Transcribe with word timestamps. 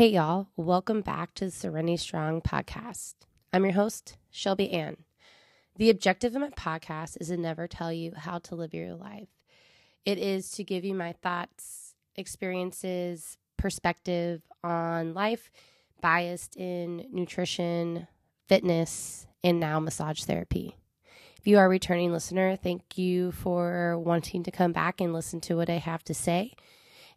Hey, 0.00 0.12
y'all. 0.12 0.48
Welcome 0.56 1.02
back 1.02 1.34
to 1.34 1.44
the 1.44 1.50
Serenity 1.50 1.98
Strong 1.98 2.40
podcast. 2.40 3.16
I'm 3.52 3.64
your 3.64 3.74
host, 3.74 4.16
Shelby 4.30 4.70
Ann. 4.70 4.96
The 5.76 5.90
objective 5.90 6.34
of 6.34 6.40
my 6.40 6.48
podcast 6.48 7.18
is 7.20 7.28
to 7.28 7.36
never 7.36 7.68
tell 7.68 7.92
you 7.92 8.12
how 8.16 8.38
to 8.38 8.54
live 8.54 8.72
your 8.72 8.94
life. 8.94 9.28
It 10.06 10.16
is 10.16 10.52
to 10.52 10.64
give 10.64 10.86
you 10.86 10.94
my 10.94 11.12
thoughts, 11.12 11.94
experiences, 12.16 13.36
perspective 13.58 14.40
on 14.64 15.12
life, 15.12 15.50
biased 16.00 16.56
in 16.56 17.04
nutrition, 17.12 18.08
fitness, 18.48 19.26
and 19.44 19.60
now 19.60 19.80
massage 19.80 20.24
therapy. 20.24 20.78
If 21.36 21.46
you 21.46 21.58
are 21.58 21.66
a 21.66 21.68
returning 21.68 22.10
listener, 22.10 22.56
thank 22.56 22.96
you 22.96 23.32
for 23.32 23.98
wanting 23.98 24.44
to 24.44 24.50
come 24.50 24.72
back 24.72 25.02
and 25.02 25.12
listen 25.12 25.42
to 25.42 25.56
what 25.56 25.68
I 25.68 25.76
have 25.76 26.02
to 26.04 26.14
say. 26.14 26.54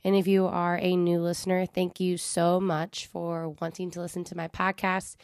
And 0.04 0.16
if 0.16 0.28
you 0.28 0.48
are 0.48 0.78
a 0.82 0.96
new 0.96 1.20
listener, 1.22 1.66
thank 1.66 2.00
you 2.00 2.18
so 2.18 2.60
much 2.60 3.08
for 3.08 3.50
wanting 3.62 3.90
to 3.92 4.02
listen 4.02 4.24
to 4.26 4.36
my 4.36 4.50
podcast. 4.50 5.16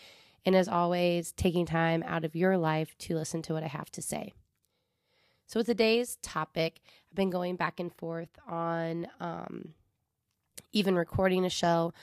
And 0.46 0.56
as 0.56 0.70
always, 0.70 1.34
taking 1.34 1.66
time 1.66 2.04
out 2.08 2.24
of 2.24 2.36
your 2.36 2.58
life 2.58 2.98
to 3.00 3.16
listen 3.16 3.42
to 3.44 3.54
what 3.54 3.64
I 3.64 3.68
have 3.68 3.92
to 3.92 4.02
say. 4.02 4.34
So, 5.48 5.60
with 5.60 5.68
today's 5.68 6.18
topic, 6.22 6.80
I've 7.12 7.16
been 7.16 7.30
going 7.30 7.56
back 7.56 7.80
and 7.80 7.94
forth 7.94 8.30
on 8.48 9.08
um, 9.20 9.74
even 10.72 10.96
recording 10.96 11.44
a 11.44 11.50
show 11.50 11.94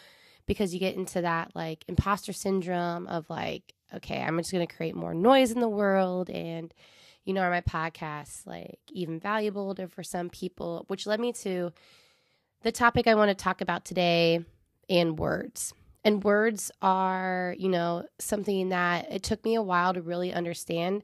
because 0.47 0.75
you 0.75 0.81
get 0.81 0.97
into 0.97 1.23
that 1.23 1.53
like 1.55 1.85
imposter 1.89 2.33
syndrome 2.33 3.07
of 3.07 3.31
like, 3.31 3.75
okay, 3.95 4.21
I'm 4.21 4.37
just 4.39 4.53
going 4.53 4.67
to 4.67 4.75
create 4.75 4.95
more 4.95 5.15
noise 5.15 5.51
in 5.51 5.61
the 5.61 5.69
world. 5.69 6.29
And, 6.29 6.75
you 7.25 7.33
know, 7.33 7.41
are 7.41 7.51
my 7.51 7.63
podcasts 7.63 8.47
like 8.47 8.81
even 8.91 9.19
valuable 9.19 9.75
to, 9.77 9.89
for 9.89 10.03
some 10.03 10.29
people? 10.29 10.85
Which 10.89 11.07
led 11.07 11.21
me 11.21 11.33
to 11.35 11.73
the 12.63 12.73
topic 12.73 13.07
I 13.07 13.15
want 13.15 13.31
to 13.31 13.35
talk 13.35 13.61
about 13.61 13.85
today 13.85 14.45
and 14.89 15.19
words. 15.19 15.73
And 16.05 16.23
words 16.23 16.71
are, 16.83 17.55
you 17.59 17.69
know, 17.69 18.07
something 18.19 18.69
that 18.69 19.11
it 19.11 19.23
took 19.23 19.45
me 19.45 19.57
a 19.57 19.63
while 19.63 19.93
to 19.95 20.03
really 20.03 20.33
understand, 20.33 21.03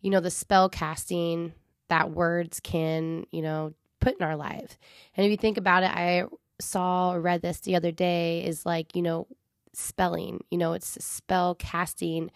you 0.00 0.10
know, 0.10 0.20
the 0.20 0.30
spell 0.30 0.68
casting 0.68 1.54
that 1.88 2.10
words 2.10 2.60
can, 2.60 3.24
you 3.30 3.42
know, 3.42 3.72
put 4.00 4.16
in 4.18 4.22
our 4.22 4.36
lives. 4.36 4.76
And 5.16 5.24
if 5.24 5.30
you 5.30 5.36
think 5.36 5.56
about 5.56 5.84
it, 5.84 5.90
I 5.90 6.24
saw 6.60 7.12
or 7.12 7.20
read 7.20 7.42
this 7.42 7.60
the 7.60 7.76
other 7.76 7.92
day 7.92 8.44
is 8.44 8.66
like, 8.66 8.94
you 8.94 9.02
know, 9.02 9.26
spelling, 9.72 10.44
you 10.50 10.58
know, 10.58 10.74
it's 10.74 11.02
spell 11.02 11.54
casting 11.54 12.30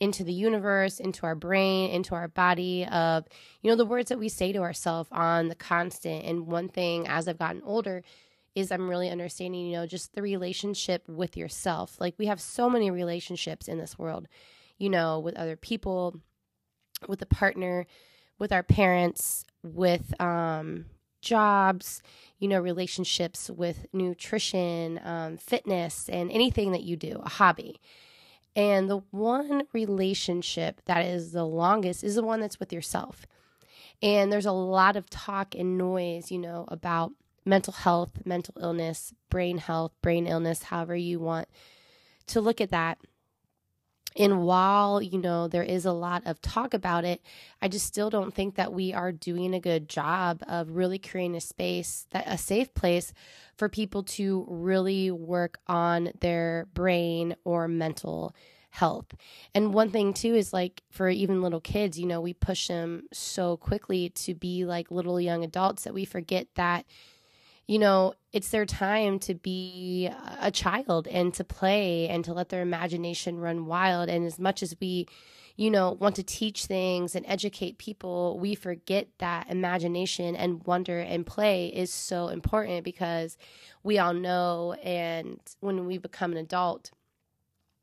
into 0.00 0.22
the 0.22 0.32
universe, 0.32 1.00
into 1.00 1.26
our 1.26 1.34
brain, 1.34 1.90
into 1.90 2.14
our 2.14 2.28
body 2.28 2.86
of, 2.86 3.26
you 3.62 3.70
know, 3.70 3.76
the 3.76 3.84
words 3.86 4.08
that 4.08 4.18
we 4.18 4.28
say 4.28 4.52
to 4.52 4.60
ourselves 4.60 5.08
on 5.12 5.48
the 5.48 5.54
constant. 5.54 6.24
And 6.24 6.46
one 6.46 6.68
thing 6.68 7.06
as 7.08 7.26
I've 7.26 7.38
gotten 7.38 7.62
older 7.64 8.02
is 8.54 8.70
I'm 8.70 8.88
really 8.88 9.10
understanding, 9.10 9.66
you 9.66 9.76
know, 9.76 9.86
just 9.86 10.14
the 10.14 10.22
relationship 10.22 11.08
with 11.08 11.36
yourself. 11.36 11.96
Like 12.00 12.14
we 12.18 12.26
have 12.26 12.40
so 12.40 12.70
many 12.70 12.90
relationships 12.90 13.68
in 13.68 13.78
this 13.78 13.98
world, 13.98 14.28
you 14.78 14.88
know, 14.88 15.18
with 15.18 15.36
other 15.36 15.56
people, 15.56 16.20
with 17.08 17.20
a 17.22 17.26
partner, 17.26 17.86
with 18.38 18.52
our 18.52 18.62
parents, 18.62 19.44
with 19.62 20.18
um, 20.20 20.86
jobs, 21.20 22.02
you 22.38 22.48
know, 22.48 22.60
relationships 22.60 23.50
with 23.50 23.86
nutrition, 23.92 25.00
um, 25.04 25.36
fitness, 25.36 26.08
and 26.08 26.30
anything 26.30 26.72
that 26.72 26.84
you 26.84 26.96
do, 26.96 27.20
a 27.24 27.28
hobby. 27.28 27.80
And 28.58 28.90
the 28.90 29.02
one 29.12 29.62
relationship 29.72 30.82
that 30.86 31.06
is 31.06 31.30
the 31.30 31.44
longest 31.44 32.02
is 32.02 32.16
the 32.16 32.24
one 32.24 32.40
that's 32.40 32.58
with 32.58 32.72
yourself. 32.72 33.24
And 34.02 34.32
there's 34.32 34.46
a 34.46 34.52
lot 34.52 34.96
of 34.96 35.08
talk 35.08 35.54
and 35.54 35.78
noise, 35.78 36.32
you 36.32 36.40
know, 36.40 36.64
about 36.66 37.12
mental 37.44 37.72
health, 37.72 38.26
mental 38.26 38.56
illness, 38.60 39.14
brain 39.30 39.58
health, 39.58 39.92
brain 40.02 40.26
illness, 40.26 40.64
however 40.64 40.96
you 40.96 41.20
want 41.20 41.46
to 42.26 42.40
look 42.40 42.60
at 42.60 42.72
that. 42.72 42.98
And 44.16 44.42
while, 44.42 45.00
you 45.00 45.18
know, 45.18 45.46
there 45.46 45.62
is 45.62 45.84
a 45.84 45.92
lot 45.92 46.22
of 46.26 46.42
talk 46.42 46.74
about 46.74 47.04
it, 47.04 47.22
I 47.62 47.68
just 47.68 47.86
still 47.86 48.10
don't 48.10 48.34
think 48.34 48.56
that 48.56 48.72
we 48.72 48.92
are 48.92 49.12
doing 49.12 49.54
a 49.54 49.60
good 49.60 49.88
job 49.88 50.42
of 50.48 50.70
really 50.70 50.98
creating 50.98 51.36
a 51.36 51.40
space 51.40 52.08
that 52.10 52.24
a 52.26 52.36
safe 52.36 52.74
place 52.74 53.12
for 53.56 53.68
people 53.68 54.02
to 54.02 54.44
really 54.48 55.12
work 55.12 55.60
on 55.68 56.10
their 56.20 56.66
brain 56.74 57.36
or 57.44 57.68
mental 57.68 58.34
health. 58.78 59.14
And 59.54 59.74
one 59.74 59.90
thing 59.90 60.14
too 60.14 60.34
is 60.34 60.52
like 60.52 60.82
for 60.90 61.08
even 61.08 61.42
little 61.42 61.60
kids, 61.60 61.98
you 61.98 62.06
know, 62.06 62.20
we 62.20 62.32
push 62.32 62.68
them 62.68 63.04
so 63.12 63.56
quickly 63.56 64.10
to 64.10 64.34
be 64.34 64.64
like 64.64 64.90
little 64.90 65.20
young 65.20 65.44
adults 65.44 65.84
that 65.84 65.94
we 65.94 66.04
forget 66.04 66.46
that 66.54 66.86
you 67.68 67.78
know, 67.78 68.14
it's 68.32 68.48
their 68.48 68.64
time 68.64 69.18
to 69.18 69.34
be 69.34 70.10
a 70.40 70.50
child 70.50 71.06
and 71.06 71.34
to 71.34 71.44
play 71.44 72.08
and 72.08 72.24
to 72.24 72.32
let 72.32 72.48
their 72.48 72.62
imagination 72.62 73.38
run 73.38 73.66
wild. 73.66 74.08
And 74.08 74.24
as 74.24 74.38
much 74.38 74.62
as 74.62 74.74
we, 74.80 75.06
you 75.56 75.70
know, 75.70 75.92
want 75.92 76.16
to 76.16 76.22
teach 76.22 76.64
things 76.64 77.14
and 77.14 77.26
educate 77.28 77.76
people, 77.76 78.38
we 78.40 78.54
forget 78.54 79.08
that 79.18 79.50
imagination 79.50 80.34
and 80.34 80.64
wonder 80.64 80.98
and 80.98 81.26
play 81.26 81.66
is 81.68 81.92
so 81.92 82.28
important 82.28 82.84
because 82.84 83.36
we 83.82 83.98
all 83.98 84.14
know. 84.14 84.72
And 84.82 85.38
when 85.60 85.84
we 85.84 85.98
become 85.98 86.32
an 86.32 86.38
adult, 86.38 86.90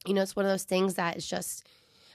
you 0.06 0.14
know, 0.14 0.22
it's 0.22 0.36
one 0.36 0.46
of 0.46 0.52
those 0.52 0.64
things 0.64 0.96
that 0.96 1.18
is 1.18 1.28
just, 1.28 1.66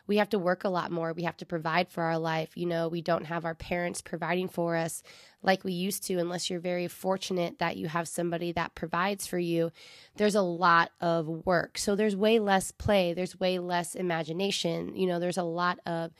we 0.06 0.16
have 0.16 0.30
to 0.30 0.38
work 0.38 0.64
a 0.64 0.68
lot 0.68 0.90
more. 0.90 1.12
We 1.12 1.22
have 1.22 1.36
to 1.36 1.46
provide 1.46 1.88
for 1.88 2.02
our 2.02 2.18
life. 2.18 2.56
You 2.56 2.66
know, 2.66 2.88
we 2.88 3.00
don't 3.00 3.26
have 3.26 3.44
our 3.44 3.54
parents 3.54 4.02
providing 4.02 4.48
for 4.48 4.74
us 4.76 5.02
like 5.42 5.62
we 5.62 5.72
used 5.72 6.02
to, 6.04 6.18
unless 6.18 6.50
you're 6.50 6.60
very 6.60 6.88
fortunate 6.88 7.58
that 7.60 7.76
you 7.76 7.88
have 7.88 8.08
somebody 8.08 8.52
that 8.52 8.74
provides 8.74 9.26
for 9.26 9.38
you. 9.38 9.70
There's 10.16 10.34
a 10.34 10.42
lot 10.42 10.90
of 11.00 11.28
work. 11.28 11.78
So 11.78 11.94
there's 11.94 12.16
way 12.16 12.40
less 12.40 12.72
play, 12.72 13.14
there's 13.14 13.38
way 13.38 13.58
less 13.58 13.94
imagination. 13.94 14.96
You 14.96 15.06
know, 15.06 15.20
there's 15.20 15.38
a 15.38 15.44
lot 15.44 15.78
of 15.86 16.10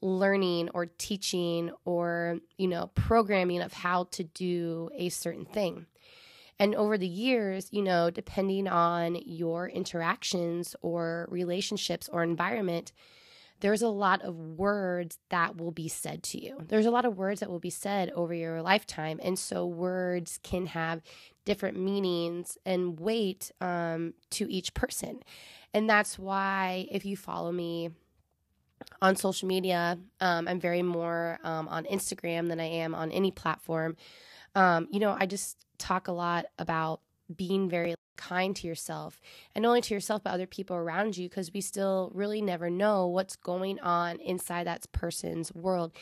learning 0.00 0.70
or 0.74 0.86
teaching 0.86 1.70
or, 1.84 2.38
you 2.56 2.68
know, 2.68 2.90
programming 2.94 3.62
of 3.62 3.72
how 3.72 4.04
to 4.12 4.24
do 4.24 4.90
a 4.94 5.08
certain 5.08 5.44
thing. 5.44 5.86
And 6.58 6.74
over 6.74 6.96
the 6.96 7.06
years, 7.06 7.68
you 7.72 7.82
know, 7.82 8.10
depending 8.10 8.68
on 8.68 9.16
your 9.26 9.68
interactions 9.68 10.76
or 10.82 11.26
relationships 11.30 12.08
or 12.12 12.22
environment, 12.22 12.92
there's 13.60 13.82
a 13.82 13.88
lot 13.88 14.22
of 14.22 14.36
words 14.36 15.18
that 15.30 15.56
will 15.56 15.70
be 15.70 15.88
said 15.88 16.22
to 16.22 16.38
you. 16.42 16.58
There's 16.68 16.86
a 16.86 16.90
lot 16.90 17.04
of 17.04 17.16
words 17.16 17.40
that 17.40 17.50
will 17.50 17.60
be 17.60 17.70
said 17.70 18.10
over 18.10 18.34
your 18.34 18.62
lifetime. 18.62 19.20
And 19.22 19.38
so 19.38 19.66
words 19.66 20.38
can 20.42 20.66
have 20.66 21.02
different 21.44 21.78
meanings 21.78 22.58
and 22.66 22.98
weight 23.00 23.50
um, 23.60 24.14
to 24.30 24.50
each 24.50 24.74
person. 24.74 25.20
And 25.72 25.88
that's 25.88 26.18
why 26.18 26.86
if 26.90 27.04
you 27.04 27.16
follow 27.16 27.52
me 27.52 27.90
on 29.00 29.16
social 29.16 29.48
media, 29.48 29.98
um, 30.20 30.46
I'm 30.46 30.60
very 30.60 30.82
more 30.82 31.38
um, 31.42 31.68
on 31.68 31.84
Instagram 31.84 32.48
than 32.48 32.60
I 32.60 32.66
am 32.66 32.94
on 32.94 33.10
any 33.12 33.30
platform. 33.30 33.96
Um, 34.54 34.88
you 34.90 35.00
know, 35.00 35.16
I 35.18 35.26
just 35.26 35.58
talk 35.78 36.08
a 36.08 36.12
lot 36.12 36.46
about 36.58 37.00
being 37.34 37.68
very 37.68 37.94
kind 38.16 38.54
to 38.54 38.66
yourself 38.68 39.20
and 39.54 39.62
not 39.64 39.70
only 39.70 39.80
to 39.80 39.92
yourself 39.92 40.22
but 40.22 40.32
other 40.32 40.46
people 40.46 40.76
around 40.76 41.16
you 41.16 41.28
because 41.28 41.52
we 41.52 41.60
still 41.60 42.12
really 42.14 42.40
never 42.40 42.70
know 42.70 43.08
what's 43.08 43.34
going 43.34 43.80
on 43.80 44.20
inside 44.20 44.66
that 44.66 44.86
person's 44.92 45.52
world. 45.52 45.92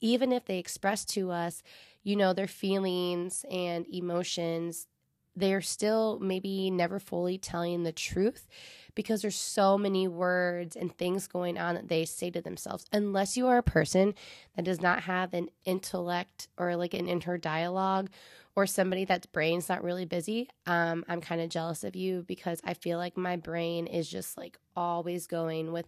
Even 0.00 0.32
if 0.32 0.46
they 0.46 0.58
express 0.58 1.04
to 1.04 1.30
us 1.30 1.62
you 2.02 2.16
know 2.16 2.32
their 2.32 2.48
feelings 2.48 3.44
and 3.50 3.86
emotions 3.92 4.86
they're 5.36 5.60
still 5.60 6.18
maybe 6.20 6.70
never 6.70 6.98
fully 6.98 7.38
telling 7.38 7.82
the 7.82 7.92
truth 7.92 8.46
because 8.94 9.22
there's 9.22 9.36
so 9.36 9.78
many 9.78 10.08
words 10.08 10.76
and 10.76 10.96
things 10.96 11.26
going 11.26 11.56
on 11.56 11.74
that 11.74 11.88
they 11.88 12.04
say 12.04 12.30
to 12.30 12.40
themselves 12.40 12.84
unless 12.92 13.36
you 13.36 13.46
are 13.46 13.58
a 13.58 13.62
person 13.62 14.14
that 14.56 14.64
does 14.64 14.80
not 14.80 15.02
have 15.02 15.32
an 15.32 15.48
intellect 15.64 16.48
or 16.58 16.76
like 16.76 16.94
an 16.94 17.08
inner 17.08 17.38
dialogue 17.38 18.10
or 18.56 18.66
somebody 18.66 19.04
that's 19.04 19.26
brain's 19.26 19.68
not 19.68 19.82
really 19.82 20.04
busy, 20.04 20.48
um, 20.66 21.04
I'm 21.08 21.20
kind 21.20 21.40
of 21.40 21.48
jealous 21.48 21.84
of 21.84 21.94
you 21.94 22.24
because 22.26 22.60
I 22.64 22.74
feel 22.74 22.98
like 22.98 23.16
my 23.16 23.36
brain 23.36 23.86
is 23.86 24.08
just 24.08 24.36
like 24.36 24.58
always 24.76 25.26
going 25.26 25.72
with, 25.72 25.86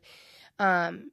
um, 0.59 1.11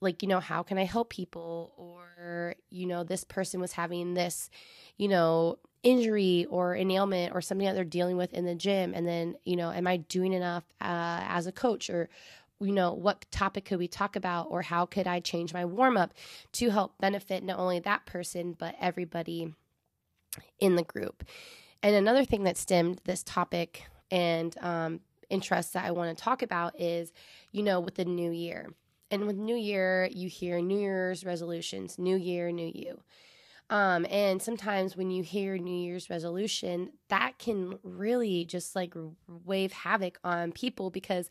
like, 0.00 0.22
you 0.22 0.28
know, 0.28 0.40
how 0.40 0.62
can 0.62 0.78
I 0.78 0.84
help 0.84 1.10
people? 1.10 1.72
Or, 1.76 2.54
you 2.70 2.86
know, 2.86 3.04
this 3.04 3.24
person 3.24 3.60
was 3.60 3.72
having 3.72 4.14
this, 4.14 4.50
you 4.96 5.08
know, 5.08 5.58
injury 5.82 6.46
or 6.48 6.74
an 6.74 6.90
ailment 6.90 7.34
or 7.34 7.40
something 7.40 7.66
that 7.66 7.74
they're 7.74 7.84
dealing 7.84 8.16
with 8.16 8.32
in 8.32 8.44
the 8.44 8.54
gym. 8.54 8.92
And 8.94 9.06
then, 9.06 9.36
you 9.44 9.56
know, 9.56 9.70
am 9.70 9.86
I 9.86 9.98
doing 9.98 10.32
enough 10.32 10.64
uh, 10.80 11.20
as 11.28 11.46
a 11.46 11.52
coach 11.52 11.90
or, 11.90 12.08
you 12.60 12.72
know, 12.72 12.92
what 12.92 13.24
topic 13.30 13.64
could 13.64 13.78
we 13.78 13.88
talk 13.88 14.14
about 14.14 14.46
or 14.50 14.62
how 14.62 14.86
could 14.86 15.06
I 15.06 15.20
change 15.20 15.52
my 15.52 15.64
warm 15.64 15.96
up 15.96 16.14
to 16.52 16.70
help 16.70 16.98
benefit 16.98 17.42
not 17.42 17.58
only 17.58 17.80
that 17.80 18.06
person, 18.06 18.54
but 18.56 18.76
everybody 18.80 19.54
in 20.60 20.76
the 20.76 20.84
group. 20.84 21.24
And 21.82 21.96
another 21.96 22.24
thing 22.24 22.44
that 22.44 22.56
stemmed 22.56 23.00
this 23.04 23.22
topic 23.24 23.84
and 24.10 24.56
um, 24.60 25.00
interest 25.30 25.72
that 25.72 25.84
I 25.84 25.90
want 25.90 26.16
to 26.16 26.22
talk 26.22 26.42
about 26.42 26.78
is, 26.80 27.12
you 27.50 27.62
know, 27.62 27.80
with 27.80 27.96
the 27.96 28.04
new 28.04 28.30
year. 28.30 28.68
And 29.10 29.26
with 29.26 29.36
new 29.36 29.56
year, 29.56 30.08
you 30.10 30.28
hear 30.28 30.60
New 30.60 30.78
Year's 30.78 31.24
resolutions, 31.24 31.98
new 31.98 32.16
year, 32.16 32.50
new 32.50 32.70
you. 32.72 33.02
Um, 33.70 34.06
and 34.10 34.42
sometimes 34.42 34.96
when 34.96 35.10
you 35.10 35.22
hear 35.22 35.56
New 35.56 35.74
Year's 35.74 36.10
resolution, 36.10 36.90
that 37.08 37.38
can 37.38 37.78
really 37.82 38.44
just 38.44 38.76
like 38.76 38.94
wave 39.44 39.72
havoc 39.72 40.18
on 40.24 40.52
people 40.52 40.90
because 40.90 41.30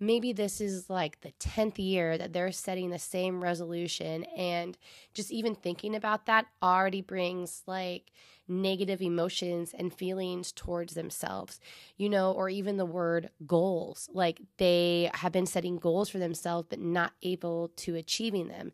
maybe 0.00 0.32
this 0.32 0.60
is 0.60 0.88
like 0.88 1.20
the 1.20 1.32
10th 1.40 1.78
year 1.78 2.18
that 2.18 2.32
they're 2.32 2.52
setting 2.52 2.90
the 2.90 2.98
same 2.98 3.42
resolution. 3.42 4.24
And 4.36 4.76
just 5.14 5.30
even 5.30 5.54
thinking 5.54 5.94
about 5.94 6.26
that 6.26 6.46
already 6.62 7.00
brings 7.00 7.62
like 7.66 8.12
negative 8.48 9.02
emotions 9.02 9.74
and 9.76 9.92
feelings 9.92 10.52
towards 10.52 10.94
themselves, 10.94 11.60
you 11.96 12.08
know, 12.08 12.32
or 12.32 12.48
even 12.48 12.76
the 12.76 12.86
word 12.86 13.30
goals. 13.46 14.08
Like 14.12 14.40
they 14.56 15.10
have 15.14 15.32
been 15.32 15.46
setting 15.46 15.76
goals 15.76 16.08
for 16.08 16.18
themselves, 16.18 16.66
but 16.70 16.80
not 16.80 17.12
able 17.22 17.68
to 17.76 17.94
achieving 17.94 18.48
them. 18.48 18.72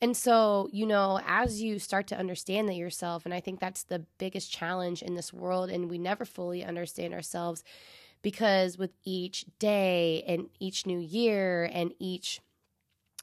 And 0.00 0.16
so, 0.16 0.68
you 0.72 0.86
know, 0.86 1.20
as 1.26 1.62
you 1.62 1.78
start 1.78 2.06
to 2.08 2.18
understand 2.18 2.68
that 2.68 2.74
yourself, 2.74 3.24
and 3.24 3.32
I 3.32 3.40
think 3.40 3.60
that's 3.60 3.84
the 3.84 4.04
biggest 4.18 4.52
challenge 4.52 5.02
in 5.02 5.14
this 5.14 5.32
world, 5.32 5.70
and 5.70 5.90
we 5.90 5.98
never 5.98 6.24
fully 6.24 6.64
understand 6.64 7.14
ourselves 7.14 7.64
because 8.22 8.78
with 8.78 8.90
each 9.04 9.44
day 9.58 10.24
and 10.26 10.48
each 10.58 10.86
new 10.86 10.98
year 10.98 11.68
and 11.72 11.92
each 11.98 12.40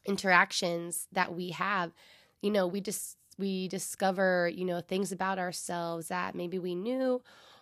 interactions 0.06 1.08
that 1.12 1.36
we 1.36 1.50
have, 1.50 1.92
you 2.42 2.52
know, 2.52 2.68
we 2.68 2.82
just 2.82 3.18
we 3.38 3.68
discover, 3.68 4.52
you 4.54 4.66
know, 4.66 4.82
things 4.82 5.12
about 5.12 5.40
ourselves 5.40 6.10
that 6.10 6.36
maybe 6.36 6.60
we 6.60 6.76
knew 6.76 7.22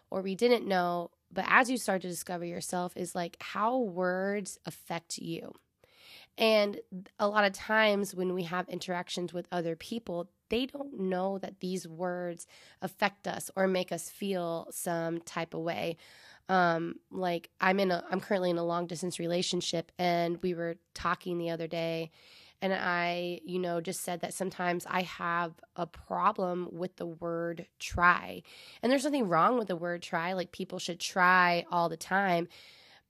or 0.10 0.22
we 0.22 0.36
didn't 0.36 0.68
know, 0.68 1.12
but 1.32 1.46
as 1.48 1.70
you 1.70 1.78
start 1.78 2.02
to 2.02 2.08
discover 2.08 2.46
yourself 2.46 2.94
is 2.96 3.16
like 3.16 3.38
how 3.40 3.78
words 3.78 4.60
affect 4.66 5.18
you. 5.18 5.54
And 6.38 6.80
a 7.20 7.28
lot 7.28 7.44
of 7.44 7.54
times 7.54 8.16
when 8.16 8.34
we 8.34 8.44
have 8.44 8.68
interactions 8.70 9.34
with 9.34 9.48
other 9.52 9.76
people, 9.76 10.30
they 10.50 10.66
don't 10.66 11.00
know 11.00 11.38
that 11.40 11.60
these 11.60 11.88
words 11.88 12.48
affect 12.82 13.28
us 13.28 13.52
or 13.56 13.68
make 13.68 13.92
us 13.92 14.10
feel 14.10 14.68
some 14.72 15.20
type 15.22 15.54
of 15.54 15.62
way 15.62 15.98
um 16.50 16.96
like 17.12 17.50
i'm 17.62 17.80
in 17.80 17.92
a 17.92 18.04
i'm 18.10 18.20
currently 18.20 18.50
in 18.50 18.58
a 18.58 18.64
long 18.64 18.88
distance 18.88 19.20
relationship 19.20 19.92
and 20.00 20.40
we 20.42 20.54
were 20.56 20.76
talking 20.96 21.38
the 21.38 21.52
other 21.52 21.68
day 21.68 22.10
and 22.62 22.74
i 22.74 23.40
you 23.46 23.60
know 23.60 23.82
just 23.82 24.02
said 24.02 24.22
that 24.22 24.34
sometimes 24.34 24.86
i 24.90 25.02
have 25.02 25.54
a 25.76 25.88
problem 25.88 26.68
with 26.72 26.96
the 26.98 27.06
word 27.06 27.66
try. 27.80 28.44
And 28.84 28.92
there's 28.92 29.06
nothing 29.06 29.28
wrong 29.30 29.58
with 29.58 29.70
the 29.70 29.76
word 29.76 30.02
try. 30.02 30.34
Like 30.34 30.52
people 30.52 30.80
should 30.80 31.00
try 31.00 31.66
all 31.72 31.90
the 31.90 31.98
time 31.98 32.48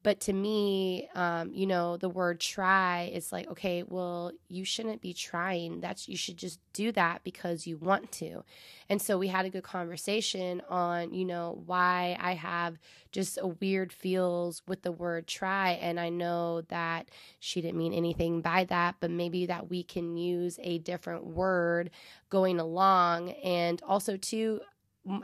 but 0.04 0.20
to 0.22 0.34
me 0.34 1.10
um, 1.16 1.52
you 1.54 1.68
know 1.68 1.98
the 1.98 2.10
word 2.10 2.40
try 2.40 3.12
is 3.14 3.32
like 3.32 3.48
okay 3.50 3.84
well 3.84 4.32
you 4.48 4.66
shouldn't 4.66 5.02
be 5.02 5.14
trying. 5.14 5.82
That's 5.82 6.08
you 6.10 6.18
should 6.18 6.38
just 6.38 6.60
do 6.74 6.92
that 6.94 7.24
because 7.24 7.68
you 7.68 7.78
want 7.78 8.12
to. 8.14 8.44
And 8.90 9.02
so 9.02 9.18
we 9.18 9.28
had 9.28 9.46
a 9.46 9.50
good 9.50 9.64
conversation 9.64 10.62
on 10.70 11.14
you 11.14 11.26
know 11.26 11.62
why 11.66 12.18
i 12.20 12.34
have 12.34 12.78
just 13.12 13.38
a 13.42 13.48
weird 13.48 13.92
feels 13.94 14.62
with 14.68 14.82
the 14.84 14.92
word 14.92 15.28
try. 15.28 15.72
And 15.72 16.00
i 16.00 16.10
know 16.10 16.62
that 16.70 17.10
she 17.40 17.62
didn't 17.62 17.78
mean 17.78 17.94
anything 17.94 18.42
by 18.42 18.66
that 18.66 18.96
but 19.00 19.12
maybe 19.12 19.46
that 19.48 19.70
we 19.70 19.84
can 19.84 20.18
use 20.18 20.60
a 20.64 20.80
different 20.80 21.26
word 21.26 21.92
going 22.30 22.60
along. 22.60 23.32
And 23.44 23.82
also 23.84 24.18
to 24.18 24.62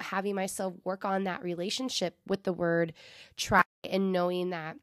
having 0.02 0.36
myself 0.36 0.74
work 0.86 1.06
on 1.06 1.26
that 1.26 1.44
relationship 1.44 2.18
with 2.28 2.44
the 2.44 2.54
word 2.54 2.94
try 3.38 3.64
and 3.92 4.12
knowing 4.12 4.50
that 4.50 4.78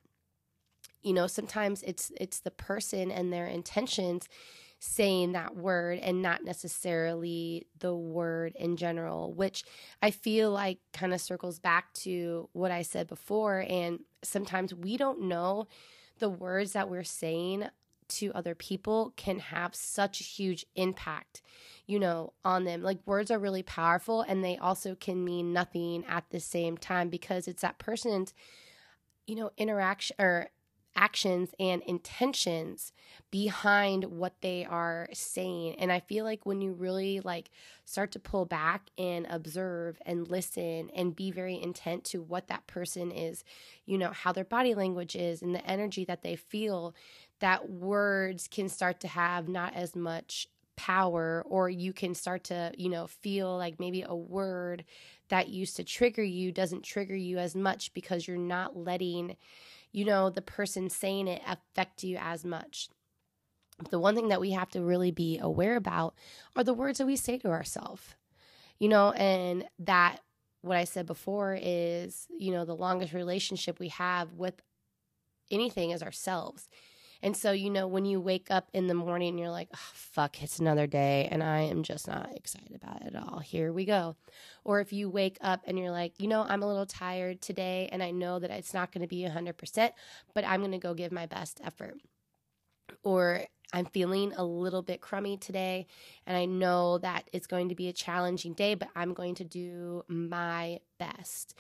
you 1.03 1.13
know 1.13 1.27
sometimes 1.27 1.83
it's 1.83 2.13
it's 2.21 2.41
the 2.41 2.51
person 2.51 3.11
and 3.11 3.33
their 3.33 3.47
intentions 3.47 4.29
saying 4.79 5.31
that 5.31 5.57
word 5.57 6.01
and 6.01 6.23
not 6.23 6.43
necessarily 6.45 7.67
the 7.79 7.95
word 7.95 8.53
in 8.57 8.77
general 8.77 9.33
which 9.33 9.65
i 10.03 10.11
feel 10.11 10.51
like 10.51 10.79
kind 10.93 11.15
of 11.15 11.21
circles 11.21 11.59
back 11.61 11.93
to 11.93 12.49
what 12.53 12.71
i 12.71 12.83
said 12.83 13.07
before. 13.07 13.65
And 13.69 14.01
sometimes 14.23 14.75
we 14.75 14.97
don't 14.97 15.23
know 15.23 15.67
the 16.19 16.29
words 16.31 16.73
that 16.73 16.89
we're 16.91 17.05
saying 17.05 17.69
to 18.09 18.33
other 18.35 18.55
people 18.55 19.13
can 19.17 19.39
have 19.39 19.75
such 19.75 20.21
a 20.21 20.25
huge 20.25 20.67
impact 20.75 21.43
you 21.87 21.99
know 21.99 22.33
on 22.45 22.65
them. 22.65 22.83
Like 22.83 22.99
words 23.07 23.31
are 23.31 23.39
really 23.39 23.63
powerful 23.63 24.23
and 24.23 24.43
they 24.43 24.57
also 24.57 24.95
can 24.95 25.25
mean 25.25 25.53
nothing 25.53 26.05
at 26.09 26.25
the 26.31 26.41
same 26.41 26.77
time 26.77 27.09
because 27.09 27.49
it's 27.49 27.63
that 27.63 27.79
person's 27.79 28.35
you 29.27 29.37
know, 29.37 29.51
interaction 29.57 30.17
or 30.19 30.49
actions 30.95 31.51
and 31.59 31.83
intentions 31.83 32.93
behind 33.31 34.05
what 34.05 34.35
they 34.43 34.65
are 34.65 35.09
saying. 35.13 35.75
And 35.79 35.91
i 35.91 36.01
feel 36.01 36.25
like 36.25 36.45
when 36.45 36.61
you 36.61 36.73
really 36.73 37.21
like 37.21 37.51
start 37.85 38.13
to 38.13 38.19
pull 38.19 38.45
back 38.45 38.91
and 38.99 39.27
observe 39.31 39.99
and 40.05 40.29
listen 40.29 40.91
and 40.95 41.17
be 41.17 41.31
very 41.31 41.61
intent 41.61 42.05
to 42.05 42.23
what 42.23 42.49
that 42.49 42.67
person 42.67 43.11
is 43.11 43.43
you 43.87 43.97
know 43.97 44.11
how 44.11 44.33
their 44.33 44.45
body 44.45 44.75
language 44.75 45.17
is 45.17 45.43
and 45.43 45.55
the 45.55 45.67
energy 45.67 46.05
that 46.05 46.23
they 46.23 46.37
feel 46.37 46.95
that 47.41 47.71
words 47.71 48.49
can 48.49 48.69
start 48.69 49.01
to 49.01 49.09
have 49.09 49.49
not 49.49 49.75
as 49.75 49.97
much 49.97 50.49
power 50.77 51.45
or 51.47 51.69
you 51.69 51.93
can 51.93 52.15
start 52.15 52.45
to 52.45 52.73
you 52.77 52.89
know 52.89 53.07
feel 53.07 53.57
like 53.57 53.79
maybe 53.79 54.03
a 54.03 54.15
word 54.17 54.85
that 55.33 55.49
used 55.49 55.77
to 55.77 55.83
trigger 55.83 56.23
you 56.23 56.53
doesn't 56.53 56.83
trigger 56.83 57.17
you 57.17 57.39
as 57.39 57.55
much 57.55 57.95
because 57.95 58.29
you're 58.29 58.37
not 58.37 58.77
letting, 58.77 59.35
you 59.91 60.05
know, 60.05 60.29
the 60.29 60.43
person 60.43 60.91
saying 60.91 61.27
it 61.27 61.41
affect 61.49 62.05
you 62.05 62.19
as 62.21 62.45
much. 62.45 62.91
The 63.89 63.99
one 63.99 64.15
thing 64.15 64.29
that 64.29 64.43
we 64.43 64.51
have 64.51 64.69
to 64.73 64.83
really 64.83 65.11
be 65.11 65.39
aware 65.39 65.77
about 65.77 66.15
are 66.55 66.63
the 66.63 66.75
words 66.75 66.99
that 66.99 67.07
we 67.07 67.17
say 67.17 67.39
to 67.39 67.49
ourselves, 67.49 68.15
you 68.79 68.91
know, 68.91 69.13
and 69.13 69.65
that 69.79 70.19
what 70.61 70.77
I 70.77 70.85
said 70.85 71.07
before 71.07 71.59
is, 71.59 72.27
you 72.39 72.53
know, 72.53 72.67
the 72.67 72.77
longest 72.77 73.15
relationship 73.15 73.81
we 73.81 73.89
have 73.89 74.35
with 74.35 74.61
anything 75.51 75.93
is 75.93 76.03
ourselves. 76.03 76.69
And 77.23 77.37
so, 77.37 77.53
you 77.53 77.71
know, 77.71 77.87
when 77.87 78.05
you 78.05 78.21
wake 78.21 78.49
up 78.51 78.69
in 78.73 78.89
the 78.89 78.95
morning, 78.95 79.39
you're 79.39 79.51
like, 79.51 79.69
oh, 79.73 79.91
fuck, 79.93 80.43
it's 80.43 80.59
another 80.59 80.87
day. 80.89 81.29
And 81.31 81.43
I 81.43 81.61
am 81.61 81.85
just 81.85 82.09
not 82.09 82.35
excited 82.37 82.75
about 82.75 83.03
it 83.03 83.15
at 83.15 83.23
all. 83.23 83.39
Here 83.39 83.73
we 83.73 83.85
go. 83.85 84.17
Or 84.65 84.81
if 84.81 84.93
you 84.93 85.09
wake 85.09 85.39
up 85.41 85.63
and 85.65 85.79
you're 85.79 85.93
like, 85.93 86.15
you 86.19 86.27
know, 86.27 86.43
I'm 86.43 86.63
a 86.63 86.67
little 86.67 86.87
tired 86.87 87.41
today 87.41 87.89
and 87.93 88.03
I 88.03 88.11
know 88.11 88.41
that 88.41 88.51
it's 88.51 88.75
not 88.75 88.93
going 88.93 89.03
to 89.03 89.09
be 89.09 89.23
100%, 89.23 89.93
but 90.35 90.45
I'm 90.45 90.61
going 90.61 90.73
to 90.73 90.79
go 90.79 90.95
give 90.95 91.13
my 91.13 91.27
best 91.27 91.61
effort. 91.65 91.95
Or 93.05 93.45
I'm 93.73 93.87
feeling 93.87 94.33
a 94.37 94.45
little 94.45 94.83
bit 94.83 95.01
crummy 95.01 95.37
today, 95.37 95.87
and 96.27 96.37
I 96.37 96.45
know 96.45 96.99
that 96.99 97.29
it's 97.33 97.47
going 97.47 97.69
to 97.71 97.75
be 97.75 97.89
a 97.89 97.93
challenging 97.93 98.53
day, 98.53 98.75
but 98.75 98.89
I'm 98.95 99.15
going 99.15 99.35
to 99.37 99.45
do 99.45 100.05
my 100.09 100.81
best 100.99 101.55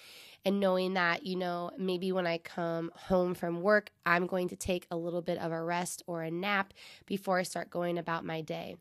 and 0.45 0.61
knowing 0.61 0.95
that, 0.95 1.25
you 1.25 1.37
know, 1.37 1.71
maybe 1.79 2.13
when 2.13 2.27
I 2.27 2.39
come 2.39 2.91
home 2.95 3.35
from 3.35 3.63
work, 3.63 3.91
I'm 4.05 4.27
going 4.27 4.49
to 4.49 4.57
take 4.57 4.87
a 4.91 4.97
little 4.97 5.23
bit 5.23 5.39
of 5.39 5.53
a 5.53 5.63
rest 5.63 6.03
or 6.07 6.23
a 6.23 6.31
nap 6.31 6.73
before 7.07 7.39
I 7.39 7.45
start 7.45 7.71
going 7.71 7.99
about 7.99 8.25
my 8.25 8.41
day. 8.41 8.77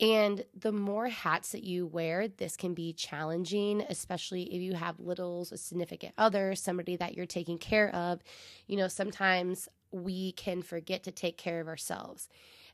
And 0.00 0.44
the 0.58 0.72
more 0.72 1.08
hats 1.08 1.52
that 1.52 1.62
you 1.62 1.86
wear, 1.86 2.26
this 2.26 2.56
can 2.56 2.72
be 2.72 2.94
challenging, 2.94 3.82
especially 3.82 4.44
if 4.44 4.62
you 4.62 4.72
have 4.72 4.98
littles, 4.98 5.52
a 5.52 5.58
significant 5.58 6.14
other, 6.16 6.54
somebody 6.54 6.96
that 6.96 7.14
you're 7.14 7.26
taking 7.26 7.58
care 7.58 7.94
of. 7.94 8.22
You 8.66 8.78
know, 8.78 8.88
sometimes 8.88 9.68
we 9.92 10.32
can 10.32 10.62
forget 10.62 11.02
to 11.04 11.10
take 11.10 11.36
care 11.36 11.60
of 11.60 11.68
ourselves. 11.68 12.28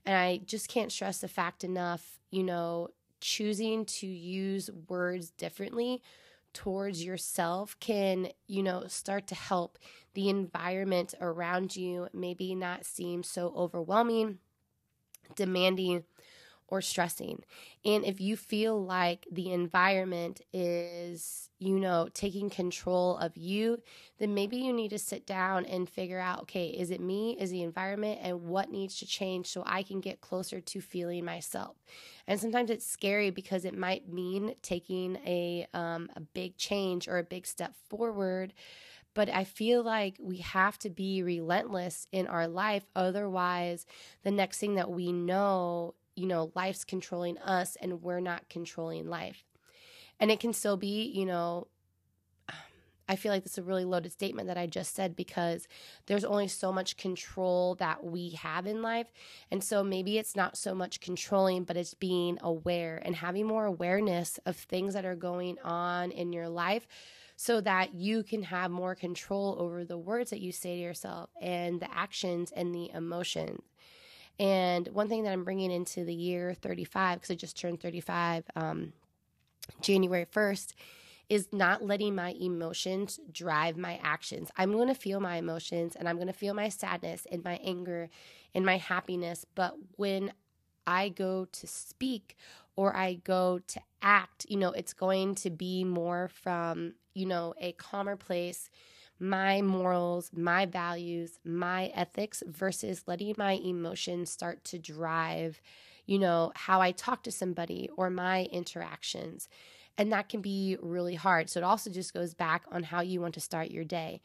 And 0.05 0.17
I 0.17 0.39
just 0.39 0.69
can't 0.69 0.93
stress 0.93 1.19
the 1.19 1.29
fact 1.29 1.65
enough, 1.65 2.19
you 2.31 2.45
know, 2.45 2.89
choosing 3.21 3.85
to 3.85 4.07
use 4.07 4.71
words 4.89 5.31
differently 5.31 6.03
towards 6.53 7.05
yourself 7.05 7.77
can, 7.81 8.29
you 8.47 8.63
know, 8.63 8.85
start 8.87 9.27
to 9.27 9.35
help 9.35 9.79
the 10.15 10.29
environment 10.29 11.15
around 11.21 11.77
you 11.77 12.09
maybe 12.15 12.55
not 12.55 12.87
seem 12.87 13.23
so 13.23 13.53
overwhelming, 13.57 14.39
demanding, 15.35 16.05
or 16.69 16.81
stressing. 16.81 17.43
And 17.85 18.05
if 18.05 18.21
you 18.21 18.37
feel 18.37 18.83
like 18.83 19.27
the 19.31 19.53
environment 19.53 20.41
is, 20.53 21.49
you 21.59 21.79
know, 21.79 22.09
taking 22.13 22.51
control 22.51 23.17
of 23.19 23.37
you, 23.37 23.79
then 24.19 24.35
maybe 24.35 24.57
you 24.57 24.73
need 24.73 24.91
to 24.91 24.99
sit 24.99 25.27
down 25.27 25.65
and 25.67 25.89
figure 25.89 26.19
out 26.19 26.43
okay, 26.43 26.69
is 26.69 26.91
it 26.91 27.01
me? 27.01 27.37
Is 27.39 27.51
the 27.51 27.63
environment? 27.63 28.19
And 28.23 28.43
what 28.43 28.71
needs 28.71 28.99
to 28.99 29.07
change 29.07 29.47
so 29.47 29.63
I 29.65 29.83
can 29.83 30.01
get 30.01 30.21
closer 30.21 30.61
to 30.61 30.81
feeling 30.81 31.25
myself? 31.25 31.77
And 32.27 32.41
sometimes 32.41 32.71
it's 32.71 32.87
scary 32.87 33.31
because 33.31 33.65
it 33.65 33.77
might 33.77 34.09
mean 34.09 34.55
taking 34.63 35.17
a, 35.25 35.67
um, 35.73 36.11
a 36.17 36.21
big 36.21 36.57
change 36.57 37.07
or 37.07 37.19
a 37.19 37.25
big 37.25 37.47
step 37.47 37.75
forward 37.89 38.53
but 39.15 39.31
I 39.31 39.45
feel 39.45 39.83
like 39.83 40.19
we 40.21 40.37
have 40.41 40.79
to 40.81 40.91
be 40.91 41.23
relentless 41.23 42.07
in 42.13 42.27
our 42.27 42.47
life. 42.47 42.85
Otherwise, 42.95 43.87
the 44.25 44.31
next 44.31 44.59
thing 44.59 44.75
that 44.75 44.91
we 44.91 45.11
know 45.11 45.95
you 46.17 46.27
know, 46.27 46.51
life's 46.55 46.85
controlling 46.85 47.39
us 47.39 47.77
and 47.81 48.03
we're 48.03 48.21
not 48.21 48.49
controlling 48.49 49.09
life. 49.09 49.45
And 50.19 50.31
it 50.31 50.41
can 50.41 50.53
still 50.53 50.77
be, 50.77 51.13
you 51.15 51.27
know, 51.27 51.69
I 53.09 53.17
feel 53.17 53.31
like 53.31 53.45
this 53.45 53.53
is 53.53 53.59
a 53.59 53.63
really 53.63 53.85
loaded 53.85 54.11
statement 54.11 54.49
that 54.49 54.59
I 54.59 54.67
just 54.67 54.95
said 54.95 55.15
because 55.15 55.69
there's 56.07 56.25
only 56.25 56.49
so 56.49 56.73
much 56.73 56.97
control 56.97 57.77
that 57.77 58.03
we 58.03 58.31
have 58.31 58.67
in 58.67 58.83
life. 58.83 59.13
And 59.51 59.63
so 59.63 59.85
maybe 59.85 60.19
it's 60.19 60.35
not 60.35 60.57
so 60.57 60.75
much 60.75 61.01
controlling, 61.01 61.65
but 61.65 61.77
it's 61.77 61.95
being 61.95 62.39
aware 62.41 63.01
and 63.05 63.15
having 63.15 63.47
more 63.47 63.67
awareness 63.67 64.41
of 64.45 64.57
things 64.57 64.95
that 64.95 65.05
are 65.05 65.15
going 65.15 65.59
on 65.63 66.11
in 66.11 66.33
your 66.33 66.49
life 66.49 66.89
so 67.37 67.61
that 67.61 67.95
you 67.95 68.23
can 68.23 68.43
have 68.43 68.71
more 68.71 68.95
control 68.95 69.57
over 69.59 69.85
the 69.85 69.99
words 69.99 70.31
that 70.31 70.41
you 70.41 70.51
say 70.51 70.75
to 70.75 70.83
yourself 70.83 71.31
and 71.41 71.81
the 71.81 71.95
actions 71.95 72.51
and 72.51 72.75
the 72.75 72.91
emotions. 72.93 73.61
And 74.39 74.89
one 74.89 75.09
thing 75.09 75.25
that 75.25 75.33
I'm 75.33 75.45
bringing 75.45 75.71
into 75.71 76.05
the 76.05 76.15
year 76.15 76.55
35, 76.55 77.19
because 77.19 77.31
I 77.31 77.35
just 77.35 77.59
turned 77.59 77.81
35 77.81 78.45
um, 78.55 78.93
January 79.81 80.27
1st, 80.27 80.75
is 81.29 81.49
not 81.53 81.83
letting 81.83 82.15
my 82.15 82.35
emotions 82.41 83.19
drive 83.33 83.77
my 83.77 83.99
actions. 84.03 84.51
I'm 84.57 84.73
going 84.73 84.89
to 84.89 84.95
feel 84.95 85.19
my 85.21 85.37
emotions 85.37 85.97
and 85.97 86.09
I'm 86.09 86.17
going 86.17 86.29
to 86.29 86.33
feel 86.33 86.55
my 86.55 86.69
sadness 86.69 87.27
and 87.31 87.43
my 87.43 87.59
anger 87.65 88.09
and 88.55 88.65
my 88.65 88.77
happiness. 88.77 89.45
But 89.55 89.75
when 89.97 90.33
I 90.87 91.09
go 91.09 91.47
to 91.47 91.67
speak 91.67 92.37
or 92.77 92.95
I 92.95 93.15
go 93.15 93.59
to 93.67 93.81
act, 94.03 94.47
you 94.49 94.57
know, 94.57 94.71
it's 94.71 94.93
going 94.93 95.35
to 95.37 95.51
be 95.51 95.83
more 95.83 96.29
from, 96.29 96.95
you 97.15 97.27
know, 97.27 97.55
a 97.61 97.73
calmer 97.73 98.17
place, 98.17 98.71
my 99.19 99.63
morals, 99.63 100.31
my 100.35 100.67
values, 100.67 101.39
my 101.45 101.87
ethics 101.95 102.43
versus 102.47 103.05
letting 103.07 103.35
my 103.39 103.53
emotions 103.53 104.31
start 104.31 104.65
to 104.65 104.79
drive, 104.79 105.61
you 106.07 106.19
know, 106.19 106.53
how 106.55 106.81
I 106.81 106.93
talk 106.93 107.23
to 107.25 107.33
somebody 107.33 107.89
or 107.97 108.11
my 108.11 108.45
interactions. 108.45 109.49
And 109.99 110.13
that 110.13 110.29
can 110.29 110.43
be 110.43 110.77
really 110.83 111.15
hard. 111.15 111.49
So 111.49 111.61
it 111.61 111.65
also 111.65 111.91
just 111.91 112.13
goes 112.13 112.35
back 112.35 112.65
on 112.71 112.83
how 112.83 113.01
you 113.01 113.21
want 113.21 113.35
to 113.35 113.41
start 113.41 113.71
your 113.71 113.85
day. 113.85 114.21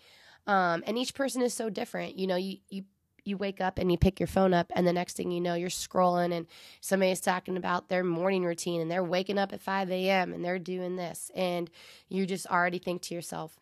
Um, 0.46 0.84
and 0.86 0.98
each 0.98 1.14
person 1.14 1.42
is 1.42 1.54
so 1.54 1.70
different. 1.70 2.18
You 2.18 2.28
know, 2.28 2.36
you, 2.36 2.58
you 2.70 2.84
you 3.24 3.38
wake 3.38 3.62
up 3.62 3.78
and 3.78 3.92
you 3.92 3.98
pick 3.98 4.20
your 4.20 4.28
phone 4.28 4.54
up 4.54 4.72
and 4.76 4.88
the 4.88 4.94
next 4.94 5.16
thing 5.16 5.32
you 5.32 5.40
know 5.40 5.54
you're 5.54 5.70
scrolling 5.70 6.34
and 6.36 6.48
somebody's 6.80 7.22
talking 7.22 7.56
about 7.56 7.88
their 7.88 8.04
morning 8.04 8.44
routine 8.44 8.82
and 8.82 8.90
they're 8.90 9.04
waking 9.04 9.38
up 9.38 9.54
at 9.54 9.62
5 9.62 9.92
a.m 9.92 10.34
and 10.34 10.44
they're 10.44 10.58
doing 10.58 10.96
this 10.96 11.30
and 11.36 11.70
you 12.10 12.26
just 12.26 12.48
already 12.48 12.80
think 12.80 13.04
to 13.04 13.14
yourself 13.14 13.60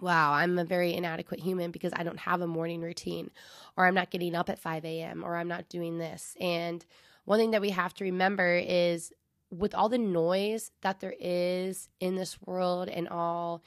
wow 0.00 0.32
i'm 0.32 0.58
a 0.58 0.64
very 0.64 0.94
inadequate 0.94 1.40
human 1.40 1.70
because 1.70 1.92
i 1.96 2.02
don't 2.02 2.20
have 2.20 2.40
a 2.40 2.46
morning 2.46 2.80
routine 2.80 3.30
or 3.76 3.86
i'm 3.86 3.94
not 3.94 4.10
getting 4.10 4.34
up 4.34 4.48
at 4.48 4.58
5 4.58 4.84
a.m 4.84 5.24
or 5.24 5.36
i'm 5.36 5.48
not 5.48 5.68
doing 5.68 5.98
this. 5.98 6.36
And 6.40 6.84
one 7.24 7.38
thing 7.38 7.50
that 7.52 7.60
we 7.60 7.70
have 7.70 7.94
to 7.94 8.04
remember 8.04 8.56
is 8.56 9.12
with 9.50 9.74
all 9.74 9.88
the 9.88 9.98
noise 9.98 10.70
that 10.82 11.00
there 11.00 11.14
is 11.18 11.88
in 12.00 12.16
this 12.16 12.40
world 12.42 12.88
and 12.88 13.08
all 13.08 13.62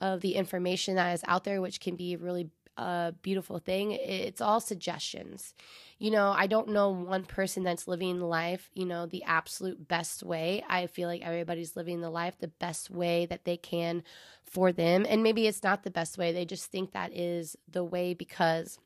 of 0.00 0.20
the 0.20 0.34
information 0.34 0.96
that 0.96 1.14
is 1.14 1.24
out 1.26 1.44
there, 1.44 1.60
which 1.60 1.80
can 1.80 1.96
be 1.96 2.16
really 2.16 2.50
a 2.76 3.14
beautiful 3.22 3.58
thing, 3.58 3.92
it's 3.92 4.40
all 4.40 4.60
suggestions. 4.60 5.54
You 5.98 6.10
know, 6.10 6.34
I 6.36 6.46
don't 6.46 6.68
know 6.68 6.90
one 6.90 7.24
person 7.24 7.62
that's 7.62 7.88
living 7.88 8.20
life, 8.20 8.70
you 8.74 8.84
know, 8.84 9.06
the 9.06 9.24
absolute 9.24 9.88
best 9.88 10.22
way. 10.22 10.64
I 10.68 10.86
feel 10.86 11.08
like 11.08 11.22
everybody's 11.22 11.76
living 11.76 12.00
the 12.00 12.10
life 12.10 12.38
the 12.38 12.48
best 12.48 12.90
way 12.90 13.26
that 13.26 13.44
they 13.44 13.56
can 13.56 14.02
for 14.44 14.72
them. 14.72 15.06
And 15.08 15.22
maybe 15.22 15.46
it's 15.46 15.62
not 15.62 15.82
the 15.82 15.90
best 15.90 16.18
way. 16.18 16.32
They 16.32 16.44
just 16.44 16.70
think 16.70 16.92
that 16.92 17.16
is 17.16 17.56
the 17.68 17.84
way 17.84 18.14
because 18.14 18.78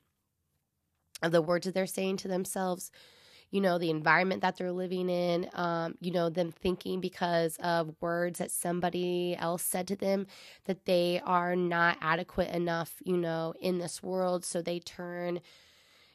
of 1.22 1.32
the 1.32 1.42
words 1.42 1.66
that 1.66 1.74
they're 1.74 1.86
saying 1.86 2.18
to 2.18 2.28
themselves 2.28 2.90
you 3.50 3.60
know, 3.60 3.78
the 3.78 3.90
environment 3.90 4.42
that 4.42 4.56
they're 4.56 4.72
living 4.72 5.08
in, 5.10 5.48
um, 5.54 5.96
you 6.00 6.12
know, 6.12 6.30
them 6.30 6.52
thinking 6.52 7.00
because 7.00 7.56
of 7.62 7.94
words 8.00 8.38
that 8.38 8.50
somebody 8.50 9.36
else 9.38 9.62
said 9.62 9.88
to 9.88 9.96
them 9.96 10.26
that 10.66 10.84
they 10.84 11.20
are 11.24 11.56
not 11.56 11.98
adequate 12.00 12.54
enough, 12.54 12.94
you 13.04 13.16
know, 13.16 13.54
in 13.60 13.78
this 13.78 14.02
world. 14.02 14.44
So 14.44 14.62
they 14.62 14.78
turn, 14.78 15.40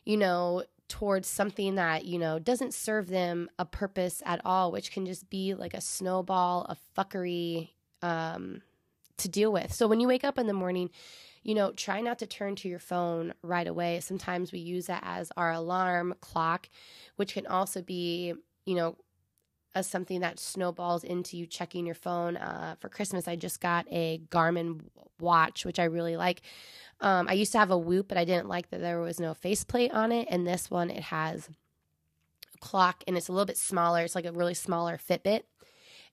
you 0.06 0.16
know, 0.16 0.64
towards 0.88 1.28
something 1.28 1.76
that, 1.76 2.06
you 2.06 2.20
know, 2.20 2.40
doesn't 2.40 2.74
serve 2.74 3.08
them 3.08 3.50
a 3.60 3.66
purpose 3.66 4.22
at 4.26 4.40
all, 4.46 4.72
which 4.72 4.92
can 4.92 5.06
just 5.06 5.30
be 5.30 5.54
like 5.54 5.74
a 5.74 5.82
snowball 5.82 6.66
of 6.70 6.80
fuckery 6.98 7.72
um, 8.02 8.62
to 9.18 9.28
deal 9.28 9.52
with. 9.52 9.74
So 9.74 9.88
when 9.88 10.00
you 10.00 10.08
wake 10.08 10.24
up 10.24 10.38
in 10.38 10.48
the 10.48 10.54
morning, 10.54 10.90
you 11.46 11.54
know, 11.54 11.72
try 11.72 12.02
not 12.02 12.18
to 12.18 12.26
turn 12.26 12.56
to 12.56 12.68
your 12.68 12.80
phone 12.80 13.32
right 13.44 13.68
away. 13.68 14.00
Sometimes 14.00 14.52
we 14.52 14.58
use 14.58 14.88
that 14.88 15.04
as 15.06 15.32
our 15.38 15.52
alarm 15.52 16.16
clock, 16.20 16.68
which 17.18 17.36
can 17.36 17.46
also 17.46 17.84
be, 17.84 18.34
you 18.66 18.74
know, 18.74 18.98
as 19.76 19.86
something 19.86 20.22
that 20.22 20.40
snowballs 20.40 21.04
into 21.04 21.38
you 21.38 21.46
checking 21.46 21.86
your 21.86 21.94
phone. 21.94 22.36
Uh, 22.36 22.74
for 22.80 22.90
Christmas, 22.90 23.28
I 23.28 23.36
just 23.36 23.62
got 23.62 23.86
a 23.92 24.22
Garmin 24.32 24.82
watch, 25.20 25.66
which 25.66 25.78
I 25.78 25.84
really 25.84 26.18
like. 26.18 26.42
Um, 27.00 27.28
I 27.30 27.34
used 27.34 27.52
to 27.52 27.60
have 27.60 27.70
a 27.70 27.78
Whoop, 27.78 28.08
but 28.08 28.18
I 28.18 28.26
didn't 28.26 28.48
like 28.48 28.72
that 28.72 28.82
there 28.82 29.00
was 29.00 29.20
no 29.20 29.36
faceplate 29.36 29.94
on 29.94 30.12
it. 30.12 30.28
And 30.32 30.48
this 30.48 30.72
one, 30.72 30.90
it 30.90 31.04
has 31.04 31.48
a 32.56 32.58
clock 32.58 33.04
and 33.06 33.16
it's 33.16 33.28
a 33.28 33.32
little 33.32 33.46
bit 33.46 33.58
smaller. 33.58 34.02
It's 34.02 34.16
like 34.16 34.26
a 34.26 34.32
really 34.32 34.56
smaller 34.56 34.98
Fitbit 34.98 35.44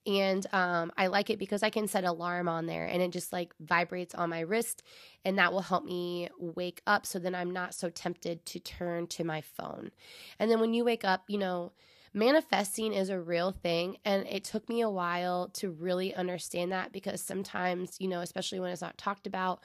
and 0.05 0.45
um, 0.51 0.91
I 0.97 1.07
like 1.07 1.29
it 1.29 1.39
because 1.39 1.63
I 1.63 1.69
can 1.69 1.87
set 1.87 2.03
alarm 2.03 2.49
on 2.49 2.65
there 2.65 2.85
and 2.85 3.01
it 3.01 3.11
just 3.11 3.31
like 3.31 3.53
vibrates 3.59 4.13
on 4.13 4.29
my 4.29 4.41
wrist 4.41 4.83
and 5.23 5.37
that 5.37 5.53
will 5.53 5.61
help 5.61 5.85
me 5.85 6.29
wake 6.37 6.81
up 6.85 7.05
so 7.05 7.19
then 7.19 7.35
I'm 7.35 7.51
not 7.51 7.73
so 7.73 7.89
tempted 7.89 8.45
to 8.47 8.59
turn 8.59 9.07
to 9.07 9.23
my 9.23 9.41
phone. 9.41 9.91
And 10.39 10.51
then 10.51 10.59
when 10.59 10.73
you 10.73 10.83
wake 10.83 11.05
up, 11.05 11.23
you 11.27 11.37
know, 11.37 11.71
manifesting 12.13 12.93
is 12.93 13.09
a 13.09 13.19
real 13.19 13.51
thing 13.51 13.97
and 14.03 14.27
it 14.27 14.43
took 14.43 14.67
me 14.67 14.81
a 14.81 14.89
while 14.89 15.47
to 15.53 15.71
really 15.71 16.13
understand 16.13 16.71
that 16.71 16.91
because 16.91 17.21
sometimes, 17.21 17.95
you 17.99 18.07
know, 18.07 18.19
especially 18.19 18.59
when 18.59 18.71
it's 18.71 18.81
not 18.81 18.97
talked 18.97 19.25
about 19.25 19.61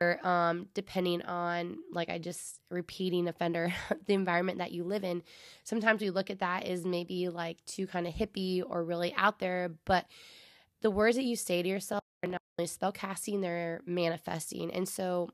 um, 0.00 0.68
depending 0.74 1.22
on 1.22 1.78
like 1.92 2.08
i 2.08 2.18
just 2.18 2.60
repeating 2.70 3.28
offender 3.28 3.72
the 4.06 4.14
environment 4.14 4.58
that 4.58 4.72
you 4.72 4.84
live 4.84 5.04
in 5.04 5.22
sometimes 5.64 6.00
we 6.00 6.10
look 6.10 6.30
at 6.30 6.40
that 6.40 6.64
as 6.64 6.84
maybe 6.84 7.28
like 7.28 7.64
too 7.64 7.86
kind 7.86 8.06
of 8.06 8.12
hippie 8.14 8.62
or 8.68 8.84
really 8.84 9.14
out 9.16 9.38
there 9.38 9.70
but 9.84 10.06
the 10.82 10.90
words 10.90 11.16
that 11.16 11.24
you 11.24 11.36
say 11.36 11.62
to 11.62 11.68
yourself 11.68 12.02
are 12.22 12.28
not 12.28 12.42
only 12.58 12.66
spell 12.66 12.92
casting 12.92 13.40
they're 13.40 13.80
manifesting 13.86 14.70
and 14.70 14.88
so 14.88 15.30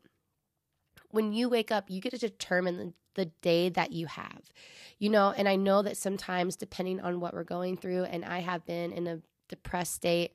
when 1.11 1.33
you 1.33 1.49
wake 1.49 1.71
up 1.71 1.91
you 1.91 2.01
get 2.01 2.11
to 2.11 2.19
determine 2.19 2.95
the 3.15 3.27
day 3.43 3.69
that 3.69 3.93
you 3.93 4.07
have 4.07 4.43
you 4.99 5.11
know 5.11 5.35
and 5.37 5.49
i 5.49 5.57
know 5.57 5.83
that 5.83 5.97
sometimes 5.97 6.57
depending 6.57 7.01
on 7.01 7.21
what 7.21 7.35
we're 7.35 7.45
going 7.45 7.77
through 7.77 8.05
and 8.05 8.25
i 8.25 8.39
have 8.39 8.65
been 8.65 8.93
in 8.93 9.07
a 9.07 9.21
depressed 9.49 9.93
state 9.93 10.33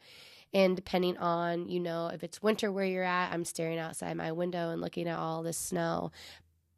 and 0.54 0.76
depending 0.76 1.18
on, 1.18 1.68
you 1.68 1.80
know, 1.80 2.08
if 2.08 2.24
it's 2.24 2.42
winter 2.42 2.72
where 2.72 2.86
you're 2.86 3.04
at, 3.04 3.32
I'm 3.32 3.46
staring 3.46 3.80
outside 3.80 4.16
my 4.16 4.32
window 4.32 4.70
and 4.70 4.82
looking 4.82 5.08
at 5.08 5.20
all 5.20 5.44
this 5.44 5.58
snow. 5.58 6.12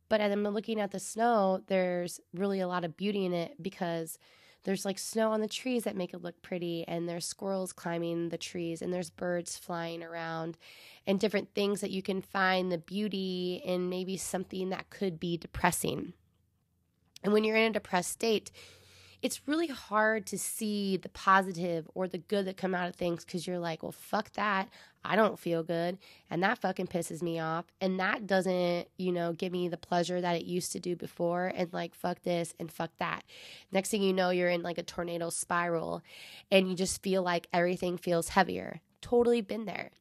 But 0.10 0.22
as 0.22 0.32
I'm 0.32 0.44
looking 0.44 0.80
at 0.80 0.92
the 0.92 1.00
snow, 1.00 1.62
there's 1.68 2.20
really 2.34 2.60
a 2.60 2.68
lot 2.68 2.84
of 2.84 2.98
beauty 2.98 3.26
in 3.26 3.34
it 3.34 3.62
because 3.62 4.18
there's 4.64 4.86
like 4.86 5.00
snow 5.00 5.32
on 5.32 5.40
the 5.40 5.48
trees 5.48 5.84
that 5.84 5.96
make 5.96 6.14
it 6.14 6.22
look 6.22 6.42
pretty, 6.42 6.84
and 6.88 7.08
there's 7.08 7.26
squirrels 7.26 7.72
climbing 7.72 8.30
the 8.30 8.38
trees, 8.38 8.82
and 8.82 8.92
there's 8.92 9.10
birds 9.10 9.58
flying 9.58 10.04
around, 10.04 10.58
and 11.08 11.20
different 11.20 11.54
things 11.54 11.80
that 11.82 11.92
you 11.92 12.02
can 12.02 12.22
find 12.22 12.72
the 12.72 12.78
beauty 12.78 13.62
in 13.64 13.90
maybe 13.90 14.18
something 14.18 14.70
that 14.70 14.90
could 14.90 15.20
be 15.20 15.38
depressing. 15.38 16.14
And 17.24 17.32
when 17.32 17.44
you're 17.44 17.56
in 17.56 17.70
a 17.70 17.74
depressed 17.74 18.12
state, 18.12 18.52
it's 19.22 19.48
really 19.48 19.68
hard 19.68 20.26
to 20.28 20.38
see 20.38 20.98
the 20.98 21.10
positive 21.10 21.90
or 21.94 22.08
the 22.08 22.18
good 22.18 22.46
that 22.46 22.58
come 22.58 22.74
out 22.74 22.88
of 22.88 22.96
things 22.96 23.26
because 23.26 23.46
you're 23.46 23.60
like, 23.60 23.84
well, 23.84 23.92
fuck 23.92 24.32
that. 24.34 24.70
I 25.04 25.16
don't 25.16 25.40
feel 25.40 25.64
good. 25.64 25.98
And 26.30 26.44
that 26.44 26.60
fucking 26.60 26.88
pisses 26.88 27.22
me 27.22 27.40
off. 27.40 27.66
And 27.82 28.00
that 28.00 28.28
doesn't, 28.28 28.88
you 28.98 29.12
know, 29.12 29.34
give 29.34 29.52
me 29.52 29.68
the 29.68 29.78
pleasure 29.78 30.22
that 30.22 30.36
it 30.36 30.46
used 30.46 30.72
to 30.74 30.80
do 30.80 30.96
before. 30.96 31.52
And 31.54 31.72
like, 31.74 31.96
fuck 31.96 32.22
this 32.22 32.54
and 32.60 32.72
fuck 32.72 32.92
that. 33.00 33.24
Next 33.72 33.90
thing 33.90 34.02
you 34.02 34.14
know, 34.14 34.30
you're 34.30 34.50
in 34.50 34.62
like 34.62 34.78
a 34.78 34.84
tornado 34.84 35.30
spiral 35.30 36.02
and 36.52 36.70
you 36.70 36.76
just 36.76 37.02
feel 37.02 37.24
like 37.24 37.48
everything 37.52 37.98
feels 37.98 38.30
heavier. 38.30 38.82
Totally 39.02 39.42
been 39.42 39.66
there 39.66 39.92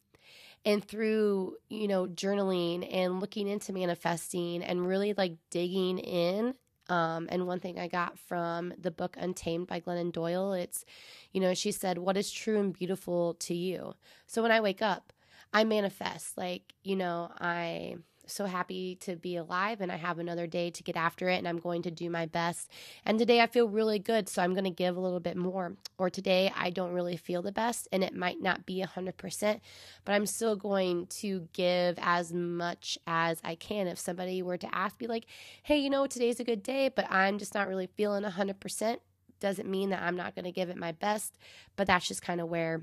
and 0.65 0.85
through 0.85 1.57
you 1.69 1.87
know 1.87 2.07
journaling 2.07 2.87
and 2.93 3.21
looking 3.21 3.47
into 3.47 3.73
manifesting 3.73 4.61
and 4.63 4.89
really 4.89 5.15
like 5.15 5.37
digging 5.51 5.99
in 5.99 6.53
um, 6.89 7.29
and 7.31 7.47
one 7.47 7.61
thing 7.61 7.79
I 7.79 7.89
got 7.89 8.19
from 8.19 8.73
the 8.79 8.91
book 8.91 9.17
Untamed 9.19 9.67
by 9.67 9.81
Glennon 9.81 10.13
Doyle, 10.13 10.53
it's, 10.53 10.85
you 11.33 11.41
know, 11.41 11.55
she 11.55 11.73
said, 11.73 11.99
What 11.99 12.17
is 12.17 12.31
true 12.31 12.59
and 12.59 12.73
beautiful 12.73 13.35
to 13.35 13.55
you? 13.55 13.95
So 14.27 14.43
when 14.43 14.53
I 14.53 14.61
wake 14.61 14.83
up, 14.83 15.13
I 15.53 15.65
manifest, 15.65 16.37
like, 16.37 16.75
you 16.83 16.97
know, 16.97 17.31
I 17.41 17.97
so 18.29 18.47
happy 18.47 18.97
to 18.97 19.17
be 19.17 19.37
alive 19.37 19.81
and 19.81 19.91
I 19.91 19.97
have 19.97 20.19
another 20.19 20.47
day 20.47 20.71
to 20.71 20.83
get 20.83 20.97
after 20.97 21.29
it 21.29 21.39
and 21.39 21.49
I'm 21.49 21.59
going 21.59 21.83
to 21.83 21.91
do 21.91 22.11
my 22.11 22.27
best. 22.27 22.71
And 23.05 23.19
today 23.19 23.41
I 23.41 23.47
feel 23.47 23.69
really 23.69 23.99
good, 23.99 24.29
so 24.29 24.43
I'm 24.43 24.53
going 24.53 24.65
to 24.65 24.71
give 24.71 24.97
a 24.97 25.01
little 25.01 25.21
bit 25.21 25.37
more. 25.37 25.75
Or 25.99 26.11
today 26.11 26.53
I 26.57 26.71
don't 26.71 26.93
really 26.93 27.17
feel 27.17 27.43
the 27.43 27.53
best 27.53 27.89
and 27.93 28.05
it 28.05 28.15
might 28.15 28.41
not 28.41 28.67
be 28.67 28.85
100%, 28.85 29.61
but 30.05 30.13
I'm 30.13 30.27
still 30.27 30.57
going 30.57 31.07
to 31.07 31.49
give 31.53 31.99
as 32.01 32.33
much 32.33 32.99
as 33.07 33.41
I 33.43 33.55
can. 33.55 33.87
If 33.87 33.99
somebody 33.99 34.43
were 34.43 34.59
to 34.59 34.75
ask 34.75 35.01
me, 35.01 35.07
like, 35.07 35.27
hey, 35.63 35.79
you 35.79 35.91
know, 35.91 36.07
today's 36.07 36.41
a 36.41 36.45
good 36.45 36.63
day, 36.63 36.89
but 36.89 37.11
I'm 37.11 37.39
just 37.39 37.55
not 37.55 37.69
really 37.69 37.87
feeling 37.87 38.25
100%, 38.25 38.99
doesn't 39.41 39.69
mean 39.69 39.91
that 39.91 40.03
I'm 40.03 40.17
not 40.17 40.35
going 40.35 40.45
to 40.45 40.53
give 40.53 40.69
it 40.69 40.77
my 40.77 40.93
best, 40.93 41.39
but 41.77 41.87
that's 41.87 42.09
just 42.09 42.23
kind 42.23 42.41
of 42.41 42.49
where 42.49 42.83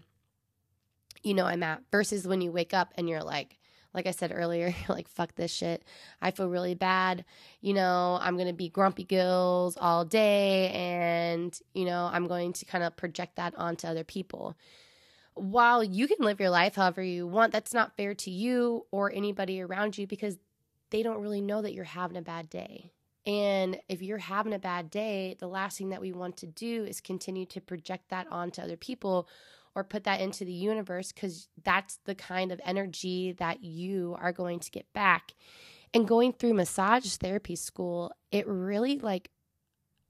you 1.26 1.34
know, 1.34 1.46
I'm 1.46 1.64
at 1.64 1.82
versus 1.92 2.28
when 2.28 2.40
you 2.40 2.52
wake 2.52 2.74
up 2.74 2.94
and 2.96 3.10
you're 3.10 3.24
like, 3.24 3.58
like 3.96 4.06
I 4.06 4.12
said 4.12 4.32
earlier, 4.36 4.76
like, 4.90 5.08
fuck 5.08 5.34
this 5.36 5.52
shit. 5.52 5.84
I 6.22 6.32
feel 6.32 6.50
really 6.50 6.76
bad. 6.76 7.26
You 7.62 7.74
know, 7.74 8.20
I'm 8.22 8.36
going 8.36 8.48
to 8.48 8.54
be 8.54 8.70
grumpy 8.70 9.06
gills 9.06 9.78
all 9.80 10.06
day. 10.06 10.70
And, 10.70 11.58
you 11.74 11.86
know, 11.86 12.10
I'm 12.12 12.28
going 12.28 12.54
to 12.54 12.66
kind 12.66 12.84
of 12.84 12.98
project 12.98 13.38
that 13.38 13.56
onto 13.58 13.88
other 13.88 14.04
people. 14.04 14.56
While 15.34 15.84
you 15.84 16.08
can 16.08 16.18
live 16.20 16.40
your 16.40 16.50
life 16.50 16.76
however 16.76 17.02
you 17.02 17.26
want, 17.26 17.52
that's 17.52 17.74
not 17.74 17.96
fair 17.98 18.14
to 18.16 18.32
you 18.32 18.86
or 18.92 19.12
anybody 19.12 19.62
around 19.62 19.98
you 19.98 20.06
because 20.06 20.38
they 20.92 21.02
don't 21.02 21.22
really 21.22 21.42
know 21.42 21.62
that 21.62 21.74
you're 21.74 21.84
having 21.86 22.18
a 22.18 22.22
bad 22.22 22.50
day. 22.50 22.92
And 23.26 23.80
if 23.90 24.02
you're 24.02 24.20
having 24.20 24.54
a 24.54 24.60
bad 24.60 24.92
day, 24.92 25.36
the 25.40 25.48
last 25.48 25.78
thing 25.78 25.90
that 25.90 26.02
we 26.02 26.12
want 26.12 26.38
to 26.38 26.48
do 26.48 26.86
is 26.86 27.02
continue 27.02 27.46
to 27.48 27.60
project 27.60 28.10
that 28.10 28.28
onto 28.32 28.62
other 28.62 28.78
people 28.78 29.28
or 29.76 29.84
put 29.84 30.06
that 30.06 30.22
into 30.22 30.46
the 30.46 30.54
universe 30.54 31.12
because 31.12 31.50
that's 31.64 32.00
the 32.06 32.16
kind 32.16 32.52
of 32.52 32.62
energy 32.64 33.34
that 33.34 33.64
you 33.64 34.16
are 34.20 34.32
going 34.32 34.60
to 34.60 34.72
get 34.72 34.92
back. 34.94 35.34
And 35.94 36.08
going 36.08 36.34
through 36.34 36.54
massage 36.54 37.06
therapy 37.16 37.56
school, 37.56 38.12
it 38.32 38.48
really 38.48 39.00
like 39.00 39.30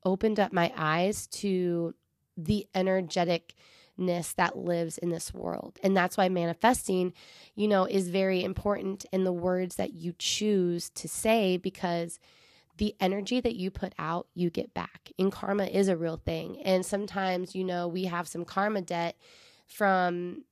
opened 0.04 0.40
up 0.40 0.54
my 0.54 0.72
eyes 0.78 1.28
to 1.28 1.96
the 2.38 2.68
energeticness 2.76 4.36
that 4.36 4.58
lives 4.58 4.98
in 5.00 5.10
this 5.10 5.34
world. 5.34 5.80
And 5.84 5.98
that's 5.98 6.18
why 6.18 6.30
manifesting, 6.30 7.14
you 7.56 7.68
know, 7.68 7.86
is 7.86 8.10
very 8.10 8.44
important 8.44 9.06
in 9.12 9.24
the 9.24 9.34
words 9.34 9.76
that 9.76 9.94
you 9.94 10.14
choose 10.18 10.90
to 10.92 11.08
say 11.08 11.58
because 11.58 12.20
the 12.78 12.96
energy 13.00 13.40
that 13.40 13.56
you 13.56 13.72
put 13.72 13.94
out, 13.98 14.28
you 14.34 14.50
get 14.50 14.74
back. 14.74 15.12
And 15.18 15.32
karma 15.32 15.66
is 15.66 15.88
a 15.88 15.96
real 15.96 16.18
thing. 16.18 16.62
And 16.62 16.86
sometimes, 16.86 17.56
you 17.56 17.64
know, 17.64 17.88
we 17.88 18.06
have 18.06 18.28
some 18.28 18.44
karma 18.44 18.82
debt 18.82 19.16
from 19.68 20.44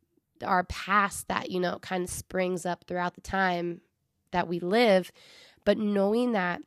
our 0.43 0.63
past 0.65 1.27
that, 1.27 1.50
you 1.50 1.60
know, 1.60 1.79
kind 1.79 2.03
of 2.03 2.10
springs 2.10 2.65
up 2.65 2.86
throughout 2.88 3.15
the 3.15 3.22
time 3.22 3.82
that 4.32 4.48
we 4.48 4.60
live. 4.60 5.12
But 5.65 5.77
knowing 5.77 6.34
that, 6.34 6.62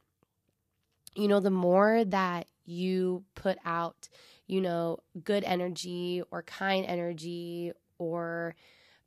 you 1.14 1.28
know, 1.28 1.40
the 1.40 1.50
more 1.50 2.04
that 2.04 2.46
you 2.64 3.24
put 3.34 3.58
out, 3.64 4.08
you 4.46 4.60
know, 4.60 4.98
good 5.24 5.44
energy 5.44 6.22
or 6.30 6.42
kind 6.42 6.86
energy 6.86 7.72
or 7.98 8.54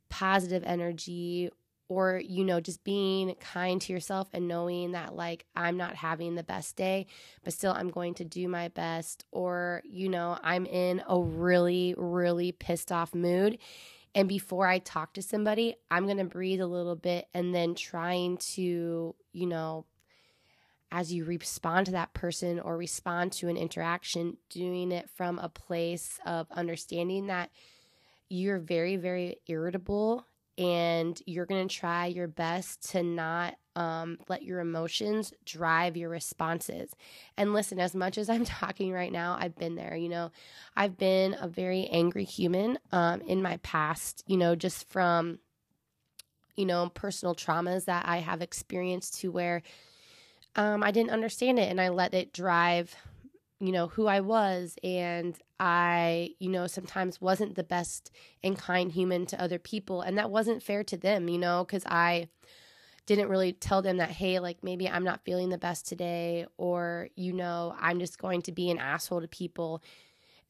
positive 0.08 0.62
energy 0.64 1.50
or 1.90 2.22
you 2.24 2.44
know 2.44 2.60
just 2.60 2.84
being 2.84 3.34
kind 3.40 3.82
to 3.82 3.92
yourself 3.92 4.28
and 4.32 4.46
knowing 4.46 4.92
that 4.92 5.14
like 5.14 5.44
I'm 5.56 5.76
not 5.76 5.96
having 5.96 6.36
the 6.36 6.44
best 6.44 6.76
day 6.76 7.06
but 7.42 7.52
still 7.52 7.72
I'm 7.72 7.90
going 7.90 8.14
to 8.14 8.24
do 8.24 8.48
my 8.48 8.68
best 8.68 9.24
or 9.32 9.82
you 9.84 10.08
know 10.08 10.38
I'm 10.42 10.64
in 10.64 11.02
a 11.06 11.20
really 11.20 11.94
really 11.98 12.52
pissed 12.52 12.90
off 12.90 13.14
mood. 13.14 13.58
And 14.12 14.28
before 14.28 14.66
I 14.66 14.78
talk 14.78 15.12
to 15.14 15.22
somebody 15.22 15.74
I'm 15.90 16.06
going 16.06 16.18
to 16.18 16.24
breathe 16.24 16.60
a 16.60 16.66
little 16.66 16.96
bit 16.96 17.26
and 17.34 17.54
then 17.54 17.74
trying 17.74 18.38
to 18.54 19.14
you 19.32 19.46
know 19.46 19.84
as 20.92 21.12
you 21.12 21.24
respond 21.24 21.86
to 21.86 21.92
that 21.92 22.14
person 22.14 22.60
or 22.60 22.76
respond 22.76 23.32
to 23.32 23.48
an 23.48 23.56
interaction 23.56 24.36
doing 24.48 24.92
it 24.92 25.10
from 25.10 25.38
a 25.40 25.48
place 25.48 26.20
of 26.24 26.46
understanding 26.52 27.26
that 27.26 27.50
you're 28.28 28.60
very 28.60 28.94
very 28.96 29.36
irritable 29.48 30.24
and 30.60 31.20
you're 31.24 31.46
going 31.46 31.66
to 31.66 31.74
try 31.74 32.04
your 32.04 32.28
best 32.28 32.90
to 32.90 33.02
not 33.02 33.54
um, 33.76 34.18
let 34.28 34.42
your 34.42 34.60
emotions 34.60 35.32
drive 35.46 35.96
your 35.96 36.10
responses. 36.10 36.94
And 37.38 37.54
listen, 37.54 37.80
as 37.80 37.94
much 37.94 38.18
as 38.18 38.28
I'm 38.28 38.44
talking 38.44 38.92
right 38.92 39.10
now, 39.10 39.38
I've 39.40 39.56
been 39.56 39.74
there. 39.74 39.96
You 39.96 40.10
know, 40.10 40.30
I've 40.76 40.98
been 40.98 41.34
a 41.40 41.48
very 41.48 41.86
angry 41.86 42.24
human 42.24 42.78
um, 42.92 43.22
in 43.22 43.40
my 43.40 43.56
past, 43.58 44.22
you 44.26 44.36
know, 44.36 44.54
just 44.54 44.86
from, 44.90 45.38
you 46.56 46.66
know, 46.66 46.90
personal 46.90 47.34
traumas 47.34 47.86
that 47.86 48.06
I 48.06 48.18
have 48.18 48.42
experienced 48.42 49.20
to 49.20 49.30
where 49.30 49.62
um, 50.56 50.82
I 50.82 50.90
didn't 50.90 51.12
understand 51.12 51.58
it 51.58 51.70
and 51.70 51.80
I 51.80 51.88
let 51.88 52.12
it 52.12 52.34
drive 52.34 52.94
you 53.60 53.72
know, 53.72 53.88
who 53.88 54.06
I 54.06 54.20
was. 54.20 54.76
And 54.82 55.38
I, 55.58 56.30
you 56.38 56.48
know, 56.48 56.66
sometimes 56.66 57.20
wasn't 57.20 57.54
the 57.54 57.64
best 57.64 58.10
and 58.42 58.58
kind 58.58 58.90
human 58.90 59.26
to 59.26 59.40
other 59.40 59.58
people. 59.58 60.00
And 60.00 60.18
that 60.18 60.30
wasn't 60.30 60.62
fair 60.62 60.82
to 60.84 60.96
them, 60.96 61.28
you 61.28 61.38
know, 61.38 61.64
because 61.64 61.84
I 61.86 62.28
didn't 63.06 63.28
really 63.28 63.52
tell 63.52 63.82
them 63.82 63.98
that, 63.98 64.10
hey, 64.10 64.38
like 64.38 64.62
maybe 64.62 64.88
I'm 64.88 65.04
not 65.04 65.24
feeling 65.24 65.50
the 65.50 65.58
best 65.58 65.86
today, 65.86 66.46
or, 66.56 67.08
you 67.16 67.32
know, 67.32 67.74
I'm 67.78 67.98
just 67.98 68.18
going 68.18 68.42
to 68.42 68.52
be 68.52 68.70
an 68.70 68.78
asshole 68.78 69.20
to 69.20 69.28
people. 69.28 69.82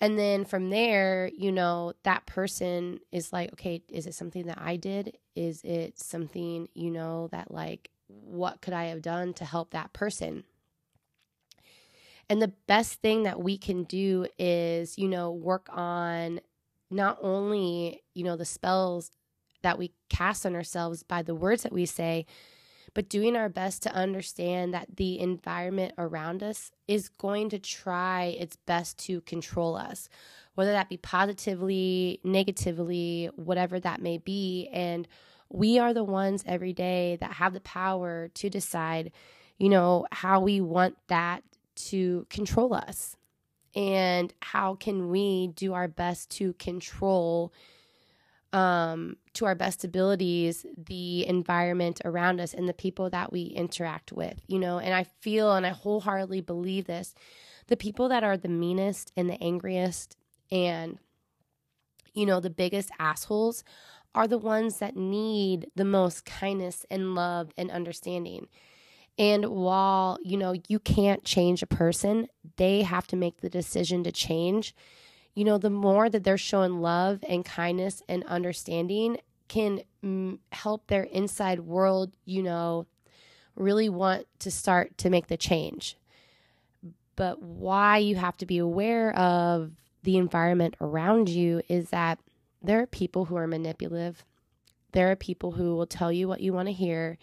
And 0.01 0.19
then 0.19 0.45
from 0.45 0.71
there, 0.71 1.31
you 1.37 1.53
know, 1.53 1.93
that 2.05 2.27
person 2.27 3.01
is 3.13 3.33
like, 3.33 3.53
okay, 3.55 3.83
is 3.89 4.07
it 4.07 4.15
something 4.15 4.47
that 4.47 4.59
I 4.61 4.77
did? 4.77 5.19
Is 5.35 5.63
it 5.63 5.99
something, 5.99 6.69
you 6.75 6.91
know, 6.91 7.29
that 7.33 7.51
like, 7.51 7.91
what 8.07 8.61
could 8.61 8.75
I 8.75 8.87
have 8.87 9.03
done 9.03 9.35
to 9.35 9.45
help 9.45 9.71
that 9.71 9.93
person? 9.93 10.45
And 12.31 12.41
the 12.41 12.53
best 12.69 13.03
thing 13.03 13.25
that 13.25 13.43
we 13.43 13.59
can 13.59 13.83
do 13.83 14.27
is, 14.39 14.97
you 14.97 15.09
know, 15.09 15.33
work 15.33 15.69
on 15.73 16.41
not 16.89 17.19
only, 17.21 18.03
you 18.15 18.23
know, 18.23 18.37
the 18.37 18.45
spells 18.45 19.11
that 19.63 19.79
we 19.79 19.93
cast 20.09 20.47
on 20.47 20.55
ourselves 20.55 21.03
by 21.03 21.23
the 21.23 21.35
words 21.35 21.65
that 21.65 21.73
we 21.73 21.87
say, 21.87 22.27
but 22.95 23.09
doing 23.09 23.35
our 23.35 23.49
best 23.49 23.83
to 23.83 23.93
understand 23.95 24.73
that 24.73 24.97
the 24.97 25.19
environment 25.19 25.93
around 25.99 26.45
us 26.45 26.71
is 26.87 27.09
going 27.09 27.51
to 27.51 27.59
try 27.59 28.27
its 28.39 28.57
best 28.57 28.97
to 28.99 29.21
control 29.23 29.77
us, 29.77 30.09
whether 30.55 30.73
that 30.73 30.89
be 30.89 30.97
positively, 30.97 32.21
negatively, 32.23 33.29
whatever 33.35 33.81
that 33.81 34.01
may 34.01 34.19
be. 34.19 34.69
And 34.73 35.09
we 35.49 35.81
are 35.81 35.93
the 35.93 36.05
ones 36.05 36.45
every 36.47 36.73
day 36.73 37.17
that 37.21 37.35
have 37.35 37.55
the 37.55 37.61
power 37.61 38.29
to 38.35 38.49
decide, 38.49 39.11
you 39.59 39.69
know, 39.69 40.07
how 40.13 40.41
we 40.41 40.61
want 40.61 40.97
that 41.09 41.43
to 41.89 42.27
control 42.31 42.75
us 42.75 43.17
and 43.75 44.33
how 44.41 44.75
can 44.75 45.11
we 45.11 45.49
do 45.49 45.75
our 45.75 45.89
best 45.89 46.31
to 46.31 46.53
control 46.55 47.53
um, 48.53 49.17
to 49.35 49.47
our 49.47 49.55
best 49.55 49.85
abilities 49.85 50.67
the 50.77 51.25
environment 51.27 52.01
around 52.05 52.41
us 52.41 52.53
and 52.53 52.69
the 52.69 52.75
people 52.75 53.09
that 53.11 53.33
we 53.33 53.43
interact 53.43 54.13
with 54.13 54.41
you 54.49 54.59
know? 54.59 54.79
And 54.79 54.93
i 54.95 55.05
feel 55.05 55.53
and 55.53 55.67
i 55.67 55.71
wholeheartedly 55.71 56.41
believe 56.41 56.87
this 56.87 57.15
the 57.69 57.77
people 57.77 58.09
that 58.09 58.25
are 58.25 58.37
the 58.37 58.49
meanest 58.49 59.13
and 59.17 59.31
the 59.31 59.43
angriest 59.43 60.17
and 60.51 60.99
you 62.13 62.27
know 62.27 62.41
the 62.41 62.51
biggest 62.51 62.91
assholes 62.99 63.63
are 64.15 64.27
the 64.27 64.39
ones 64.39 64.79
that 64.79 64.97
need 64.97 65.71
the 65.77 65.85
most 65.85 66.25
kindness 66.25 66.85
and 66.91 67.15
love 67.15 67.53
and 67.57 67.71
understanding 67.71 68.49
and 69.21 69.45
while, 69.45 70.19
you 70.23 70.39
know, 70.39 70.55
you 70.67 70.79
can't 70.79 71.23
change 71.25 71.63
a 71.63 71.67
person, 71.67 72.27
they 72.57 72.81
have 72.81 73.07
to 73.09 73.17
make 73.17 73.43
the 73.43 73.51
decision 73.51 74.03
to 74.05 74.11
change. 74.11 74.75
You 75.35 75.45
know, 75.45 75.59
the 75.59 75.69
more 75.69 76.09
that 76.09 76.25
they're 76.25 76.39
showing 76.39 76.81
love 76.81 77.23
and 77.29 77.45
kindness 77.45 78.03
and 78.09 78.25
understanding 78.25 79.19
can 79.47 79.83
mm, 80.03 80.39
help 80.53 80.87
their 80.87 81.03
inside 81.03 81.61
world, 81.61 82.17
you 82.25 82.43
know, 82.43 82.87
really 83.57 83.91
want 83.91 84.27
to 84.39 84.51
start 84.51 84.97
to 84.97 85.11
make 85.11 85.27
the 85.27 85.37
change. 85.37 85.99
But 87.15 87.43
why 87.43 87.99
you 87.99 88.17
have 88.17 88.39
to 88.39 88.47
be 88.47 88.57
aware 88.57 89.15
of 89.15 89.73
the 90.03 90.17
environment 90.17 90.77
around 90.81 91.29
you 91.29 91.61
is 91.69 91.91
that 91.91 92.21
there 92.63 92.81
are 92.81 92.87
people 92.87 93.27
who 93.27 93.37
are 93.37 93.47
manipulative. 93.47 94.25
There 94.93 95.11
are 95.11 95.17
people 95.17 95.53
who 95.53 95.77
will 95.77 95.87
tell 95.87 96.11
you 96.11 96.27
what 96.27 96.41
you 96.41 96.55
want 96.55 96.69
to 96.69 96.73
hear 96.73 97.19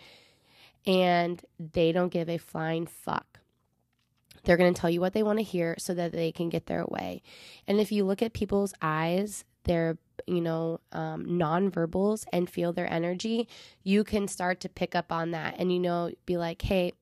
and 0.87 1.43
they 1.59 1.91
don't 1.91 2.11
give 2.11 2.29
a 2.29 2.37
flying 2.37 2.87
fuck. 2.87 3.41
They're 4.43 4.57
going 4.57 4.73
to 4.73 4.79
tell 4.79 4.89
you 4.89 5.01
what 5.01 5.11
they 5.11 5.23
want 5.23 5.39
to 5.39 5.43
hear 5.43 5.75
so 5.77 5.93
that 5.93 6.13
they 6.13 6.31
can 6.31 6.47
get 6.47 6.67
their 6.67 6.85
way. 6.85 7.21
And 7.67 7.81
if 7.81 7.91
you 7.91 8.05
look 8.05 8.21
at 8.21 8.31
people's 8.31 8.73
eyes, 8.81 9.43
their 9.65 9.97
you 10.25 10.39
know 10.39 10.79
um, 10.93 11.25
nonverbals 11.25 12.25
and 12.31 12.49
feel 12.49 12.71
their 12.71 12.91
energy, 12.91 13.49
you 13.83 14.05
can 14.05 14.27
start 14.29 14.61
to 14.61 14.69
pick 14.69 14.95
up 14.95 15.11
on 15.11 15.31
that, 15.31 15.55
and 15.59 15.71
you 15.71 15.79
know, 15.79 16.11
be 16.25 16.37
like, 16.37 16.61
hey, 16.61 16.93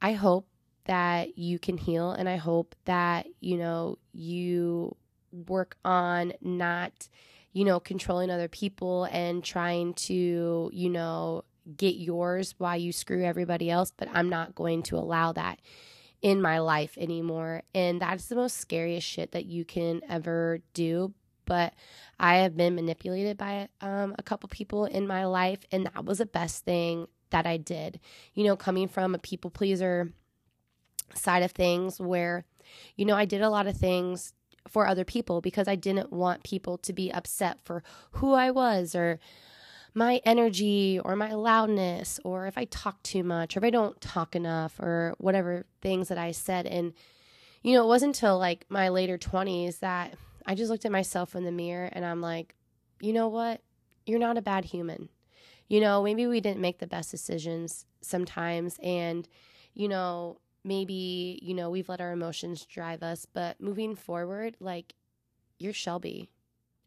I 0.00 0.14
hope 0.14 0.48
that 0.86 1.36
you 1.36 1.58
can 1.58 1.76
heal, 1.76 2.12
and 2.12 2.28
I 2.28 2.36
hope 2.36 2.74
that 2.86 3.26
you 3.40 3.58
know 3.58 3.98
you 4.14 4.96
work 5.46 5.76
on 5.84 6.32
not 6.40 7.08
you 7.52 7.66
know 7.66 7.78
controlling 7.78 8.30
other 8.30 8.48
people 8.48 9.04
and 9.12 9.44
trying 9.44 9.92
to 9.94 10.70
you 10.72 10.88
know 10.88 11.44
get 11.76 11.96
yours 11.96 12.54
while 12.58 12.76
you 12.76 12.92
screw 12.92 13.24
everybody 13.24 13.70
else, 13.70 13.92
but 13.96 14.08
I'm 14.12 14.28
not 14.28 14.54
going 14.54 14.82
to 14.84 14.96
allow 14.96 15.32
that 15.32 15.60
in 16.22 16.40
my 16.40 16.58
life 16.58 16.96
anymore. 16.98 17.62
And 17.74 18.00
that's 18.00 18.26
the 18.26 18.36
most 18.36 18.56
scariest 18.56 19.06
shit 19.06 19.32
that 19.32 19.46
you 19.46 19.64
can 19.64 20.00
ever 20.08 20.60
do. 20.72 21.12
But 21.46 21.74
I 22.18 22.36
have 22.38 22.56
been 22.56 22.74
manipulated 22.74 23.36
by 23.36 23.68
um, 23.80 24.14
a 24.18 24.22
couple 24.22 24.48
people 24.48 24.86
in 24.86 25.06
my 25.06 25.26
life, 25.26 25.60
and 25.70 25.86
that 25.86 26.04
was 26.04 26.18
the 26.18 26.26
best 26.26 26.64
thing 26.64 27.06
that 27.30 27.46
I 27.46 27.58
did. 27.58 28.00
You 28.32 28.44
know, 28.44 28.56
coming 28.56 28.88
from 28.88 29.14
a 29.14 29.18
people 29.18 29.50
pleaser 29.50 30.12
side 31.14 31.42
of 31.42 31.52
things 31.52 32.00
where, 32.00 32.44
you 32.96 33.04
know, 33.04 33.16
I 33.16 33.26
did 33.26 33.42
a 33.42 33.50
lot 33.50 33.66
of 33.66 33.76
things 33.76 34.32
for 34.68 34.86
other 34.86 35.04
people 35.04 35.40
because 35.40 35.68
I 35.68 35.74
didn't 35.74 36.12
want 36.12 36.42
people 36.42 36.78
to 36.78 36.92
be 36.92 37.12
upset 37.12 37.58
for 37.64 37.82
who 38.12 38.32
I 38.32 38.50
was 38.50 38.94
or 38.94 39.18
my 39.94 40.20
energy 40.24 41.00
or 41.04 41.14
my 41.14 41.32
loudness 41.34 42.18
or 42.24 42.46
if 42.46 42.58
I 42.58 42.64
talk 42.64 43.02
too 43.02 43.22
much 43.22 43.56
or 43.56 43.60
if 43.60 43.64
I 43.64 43.70
don't 43.70 44.00
talk 44.00 44.34
enough 44.34 44.78
or 44.80 45.14
whatever 45.18 45.66
things 45.80 46.08
that 46.08 46.18
I 46.18 46.32
said. 46.32 46.66
And, 46.66 46.92
you 47.62 47.74
know, 47.74 47.84
it 47.84 47.88
wasn't 47.88 48.16
until 48.16 48.38
like 48.38 48.66
my 48.68 48.88
later 48.88 49.16
20s 49.16 49.78
that 49.78 50.14
I 50.46 50.54
just 50.54 50.70
looked 50.70 50.84
at 50.84 50.92
myself 50.92 51.36
in 51.36 51.44
the 51.44 51.52
mirror 51.52 51.88
and 51.92 52.04
I'm 52.04 52.20
like, 52.20 52.56
you 53.00 53.12
know 53.12 53.28
what? 53.28 53.60
You're 54.04 54.18
not 54.18 54.36
a 54.36 54.42
bad 54.42 54.64
human. 54.64 55.08
You 55.68 55.80
know, 55.80 56.02
maybe 56.02 56.26
we 56.26 56.40
didn't 56.40 56.60
make 56.60 56.78
the 56.78 56.86
best 56.86 57.10
decisions 57.10 57.86
sometimes. 58.00 58.78
And, 58.82 59.28
you 59.74 59.88
know, 59.88 60.40
maybe, 60.64 61.38
you 61.42 61.54
know, 61.54 61.70
we've 61.70 61.88
let 61.88 62.00
our 62.00 62.12
emotions 62.12 62.66
drive 62.66 63.02
us, 63.02 63.26
but 63.32 63.60
moving 63.60 63.94
forward, 63.94 64.56
like 64.60 64.94
you're 65.58 65.72
Shelby 65.72 66.30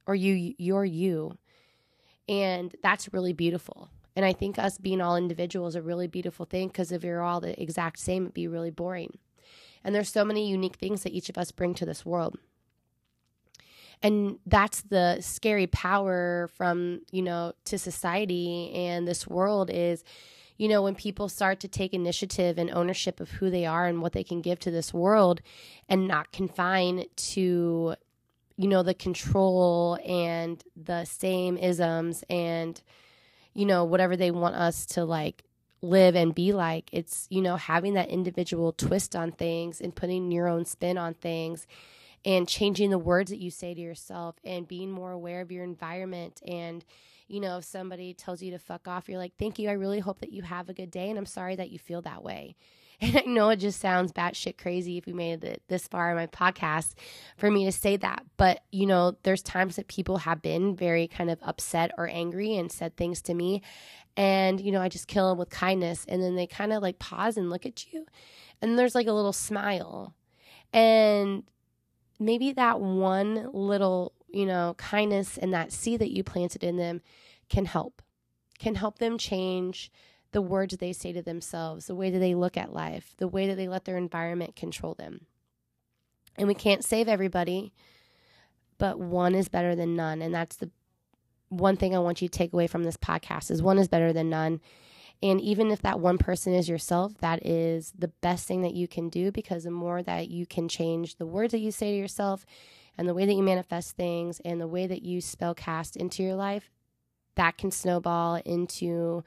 or 0.06 0.14
you, 0.14 0.54
you're 0.58 0.86
you. 0.86 1.38
And 2.28 2.76
that's 2.84 3.14
really 3.14 3.34
beautiful. 3.34 3.90
And 4.16 4.26
I 4.26 4.34
think 4.34 4.58
us 4.58 4.78
being 4.78 5.00
all 5.00 5.16
individuals 5.16 5.74
is 5.74 5.78
a 5.78 5.82
really 5.82 6.08
beautiful 6.08 6.46
thing 6.46 6.70
because 6.70 6.92
if 6.92 7.04
you're 7.04 7.22
all 7.22 7.40
the 7.40 7.62
exact 7.62 8.00
same, 8.00 8.24
it'd 8.24 8.34
be 8.34 8.48
really 8.48 8.72
boring. 8.72 9.18
And 9.84 9.94
there's 9.94 10.10
so 10.10 10.26
many 10.26 10.50
unique 10.50 10.76
things 10.76 11.04
that 11.04 11.14
each 11.14 11.30
of 11.30 11.38
us 11.38 11.52
bring 11.52 11.74
to 11.76 11.86
this 11.86 12.06
world. 12.06 12.38
And 14.02 14.40
that's 14.46 14.82
the 14.82 15.18
scary 15.22 15.68
power 15.68 16.50
from, 16.56 17.02
you 17.12 17.22
know, 17.22 17.54
to 17.66 17.78
society 17.78 18.72
and 18.74 19.08
this 19.08 19.28
world 19.28 19.70
is, 19.72 20.04
you 20.58 20.68
know, 20.68 20.82
when 20.82 20.96
people 20.96 21.30
start 21.30 21.60
to 21.62 21.68
take 21.68 21.94
initiative 21.94 22.58
and 22.58 22.70
ownership 22.72 23.20
of 23.20 23.30
who 23.32 23.50
they 23.50 23.66
are 23.66 23.88
and 23.88 24.02
what 24.02 24.14
they 24.14 24.24
can 24.24 24.42
give 24.42 24.60
to 24.60 24.72
this 24.72 24.94
world 24.94 25.42
and 25.88 26.08
not 26.08 26.32
confine 26.32 27.06
to, 27.16 27.96
you 28.58 28.68
know, 28.68 28.84
the 28.84 28.94
control 28.94 29.98
and 30.06 30.64
the 30.76 31.06
same 31.06 31.58
isms 31.58 32.24
and, 32.30 32.82
you 33.54 33.66
know, 33.66 33.86
whatever 33.86 34.18
they 34.18 34.32
want 34.32 34.56
us 34.56 34.86
to 34.88 35.06
like 35.06 35.44
live 35.82 36.16
and 36.16 36.34
be 36.34 36.54
like. 36.54 36.90
It's, 36.92 37.28
you 37.30 37.42
know, 37.42 37.56
having 37.56 37.94
that 37.94 38.10
individual 38.10 38.74
twist 38.74 39.16
on 39.16 39.32
things 39.32 39.80
and 39.80 39.96
putting 39.96 40.32
your 40.32 40.48
own 40.48 40.66
spin 40.66 40.98
on 40.98 41.14
things 41.14 41.68
and 42.26 42.48
changing 42.48 42.90
the 42.90 43.00
words 43.00 43.32
that 43.32 43.40
you 43.40 43.50
say 43.50 43.74
to 43.74 43.82
yourself 43.82 44.36
and 44.44 44.68
being 44.68 44.92
more 44.92 45.12
aware 45.12 45.42
of 45.42 45.52
your 45.52 45.64
environment 45.64 46.42
and 46.48 46.84
you 47.28 47.40
know 47.40 47.58
if 47.58 47.64
somebody 47.64 48.14
tells 48.14 48.42
you 48.42 48.52
to 48.52 48.60
fuck 48.60 48.88
off 48.88 49.08
you're 49.08 49.18
like 49.18 49.34
thank 49.38 49.60
you 49.60 49.70
i 49.70 49.74
really 49.74 50.00
hope 50.00 50.20
that 50.20 50.32
you 50.32 50.42
have 50.42 50.70
a 50.70 50.74
good 50.74 50.92
day 50.92 51.10
and 51.10 51.18
i'm 51.18 51.26
sorry 51.26 51.56
that 51.56 51.70
you 51.70 51.80
feel 51.80 52.02
that 52.02 52.24
way 52.24 52.56
and 53.02 53.18
I 53.18 53.22
know 53.28 53.50
it 53.50 53.58
just 53.58 53.80
sounds 53.80 54.12
batshit 54.12 54.58
crazy 54.58 54.98
if 54.98 55.06
we 55.06 55.14
made 55.14 55.44
it 55.44 55.62
this 55.68 55.88
far 55.88 56.10
in 56.10 56.16
my 56.16 56.26
podcast 56.26 56.96
for 57.38 57.52
me 57.52 57.66
to 57.66 57.72
say 57.72 57.96
that. 57.98 58.26
But, 58.38 58.64
you 58.72 58.88
know, 58.88 59.16
there's 59.22 59.44
times 59.44 59.76
that 59.76 59.88
people 59.88 60.18
have 60.18 60.42
been 60.42 60.76
very 60.76 61.08
kind 61.08 61.30
of 61.30 61.38
upset 61.44 61.92
or 61.98 62.08
angry 62.08 62.56
and 62.56 62.72
said 62.72 62.98
things 62.98 63.22
to 63.24 63.36
me. 63.36 63.62
And, 64.16 64.60
you 64.60 64.72
know, 64.72 64.82
I 64.82 64.90
just 64.90 65.08
kill 65.08 65.30
them 65.30 65.38
with 65.38 65.52
kindness. 65.52 66.06
And 66.08 66.24
then 66.24 66.36
they 66.36 66.48
kind 66.48 66.74
of 66.74 66.82
like 66.82 66.98
pause 66.98 67.38
and 67.38 67.52
look 67.52 67.68
at 67.68 67.94
you. 67.94 68.08
And 68.64 68.80
there's 68.80 68.96
like 68.96 69.08
a 69.08 69.14
little 69.14 69.34
smile. 69.34 70.16
And 70.74 71.44
maybe 72.20 72.52
that 72.54 72.82
one 72.82 73.52
little, 73.54 74.14
you 74.28 74.48
know, 74.48 74.74
kindness 74.80 75.38
and 75.38 75.54
that 75.54 75.72
seed 75.72 76.02
that 76.02 76.12
you 76.12 76.24
planted 76.24 76.64
in 76.64 76.78
them 76.78 77.02
can 77.48 77.66
help, 77.66 78.02
can 78.58 78.74
help 78.74 78.98
them 78.98 79.20
change 79.20 79.92
the 80.32 80.42
words 80.42 80.76
they 80.78 80.94
say 80.94 81.14
to 81.14 81.22
themselves, 81.22 81.88
the 81.88 81.96
way 81.96 82.10
that 82.10 82.20
they 82.20 82.36
look 82.36 82.58
at 82.58 82.74
life, 82.74 83.14
the 83.18 83.28
way 83.28 83.48
that 83.48 83.56
they 83.56 83.68
let 83.68 83.86
their 83.86 83.98
environment 83.98 84.56
control 84.56 84.94
them. 84.94 85.26
And 86.38 86.48
we 86.48 86.54
can't 86.54 86.84
save 86.84 87.08
everybody, 87.08 87.74
but 88.78 89.00
one 89.00 89.34
is 89.34 89.50
better 89.50 89.76
than 89.76 89.96
none. 89.96 90.22
And 90.22 90.34
that's 90.34 90.58
the 90.58 90.70
one 91.50 91.78
thing 91.78 91.96
I 91.96 92.00
want 92.00 92.22
you 92.22 92.28
to 92.28 92.38
take 92.38 92.54
away 92.54 92.68
from 92.68 92.84
this 92.84 92.98
podcast 92.98 93.50
is 93.52 93.62
one 93.62 93.78
is 93.78 93.88
better 93.88 94.14
than 94.14 94.30
none. 94.30 94.60
And 95.24 95.42
even 95.42 95.72
if 95.72 95.82
that 95.82 96.00
one 96.00 96.18
person 96.18 96.54
is 96.54 96.70
yourself, 96.70 97.18
that 97.20 97.44
is 97.46 97.94
the 97.98 98.10
best 98.10 98.48
thing 98.48 98.62
that 98.62 98.76
you 98.76 98.88
can 98.88 99.10
do 99.10 99.32
because 99.32 99.64
the 99.64 99.72
more 99.72 100.04
that 100.04 100.30
you 100.30 100.46
can 100.46 100.68
change 100.68 101.16
the 101.16 101.26
words 101.26 101.54
that 101.54 101.60
you 101.60 101.72
say 101.72 101.92
to 101.92 101.98
yourself 101.98 102.46
and 102.98 103.08
the 103.08 103.14
way 103.14 103.26
that 103.26 103.34
you 103.34 103.42
manifest 103.42 103.96
things 103.96 104.40
and 104.46 104.62
the 104.62 104.68
way 104.68 104.86
that 104.86 105.02
you 105.02 105.22
spell 105.22 105.56
cast 105.56 105.96
into 105.96 106.22
your 106.22 106.36
life, 106.36 106.70
that 107.36 107.58
can 107.58 107.72
snowball 107.72 108.36
into 108.46 109.24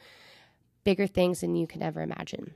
bigger 0.84 1.06
things 1.06 1.40
than 1.40 1.56
you 1.56 1.66
can 1.66 1.82
ever 1.82 2.02
imagine. 2.02 2.52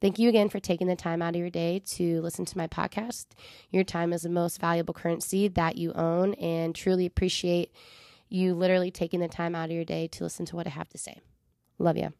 Thank 0.00 0.18
you 0.18 0.28
again 0.28 0.50
for 0.50 0.60
taking 0.60 0.88
the 0.88 0.96
time 0.96 1.22
out 1.22 1.34
of 1.34 1.40
your 1.40 1.50
day 1.50 1.80
to 1.86 2.20
listen 2.20 2.44
to 2.44 2.58
my 2.58 2.66
podcast. 2.66 3.26
Your 3.70 3.84
time 3.84 4.12
is 4.12 4.22
the 4.22 4.28
most 4.28 4.60
valuable 4.60 4.92
currency 4.92 5.48
that 5.48 5.76
you 5.76 5.92
own, 5.94 6.34
and 6.34 6.74
truly 6.74 7.06
appreciate 7.06 7.72
you 8.28 8.54
literally 8.54 8.90
taking 8.90 9.20
the 9.20 9.28
time 9.28 9.54
out 9.54 9.70
of 9.70 9.74
your 9.74 9.84
day 9.84 10.06
to 10.08 10.24
listen 10.24 10.44
to 10.46 10.56
what 10.56 10.66
I 10.66 10.70
have 10.70 10.88
to 10.90 10.98
say. 10.98 11.20
Love 11.78 11.96
you. 11.96 12.12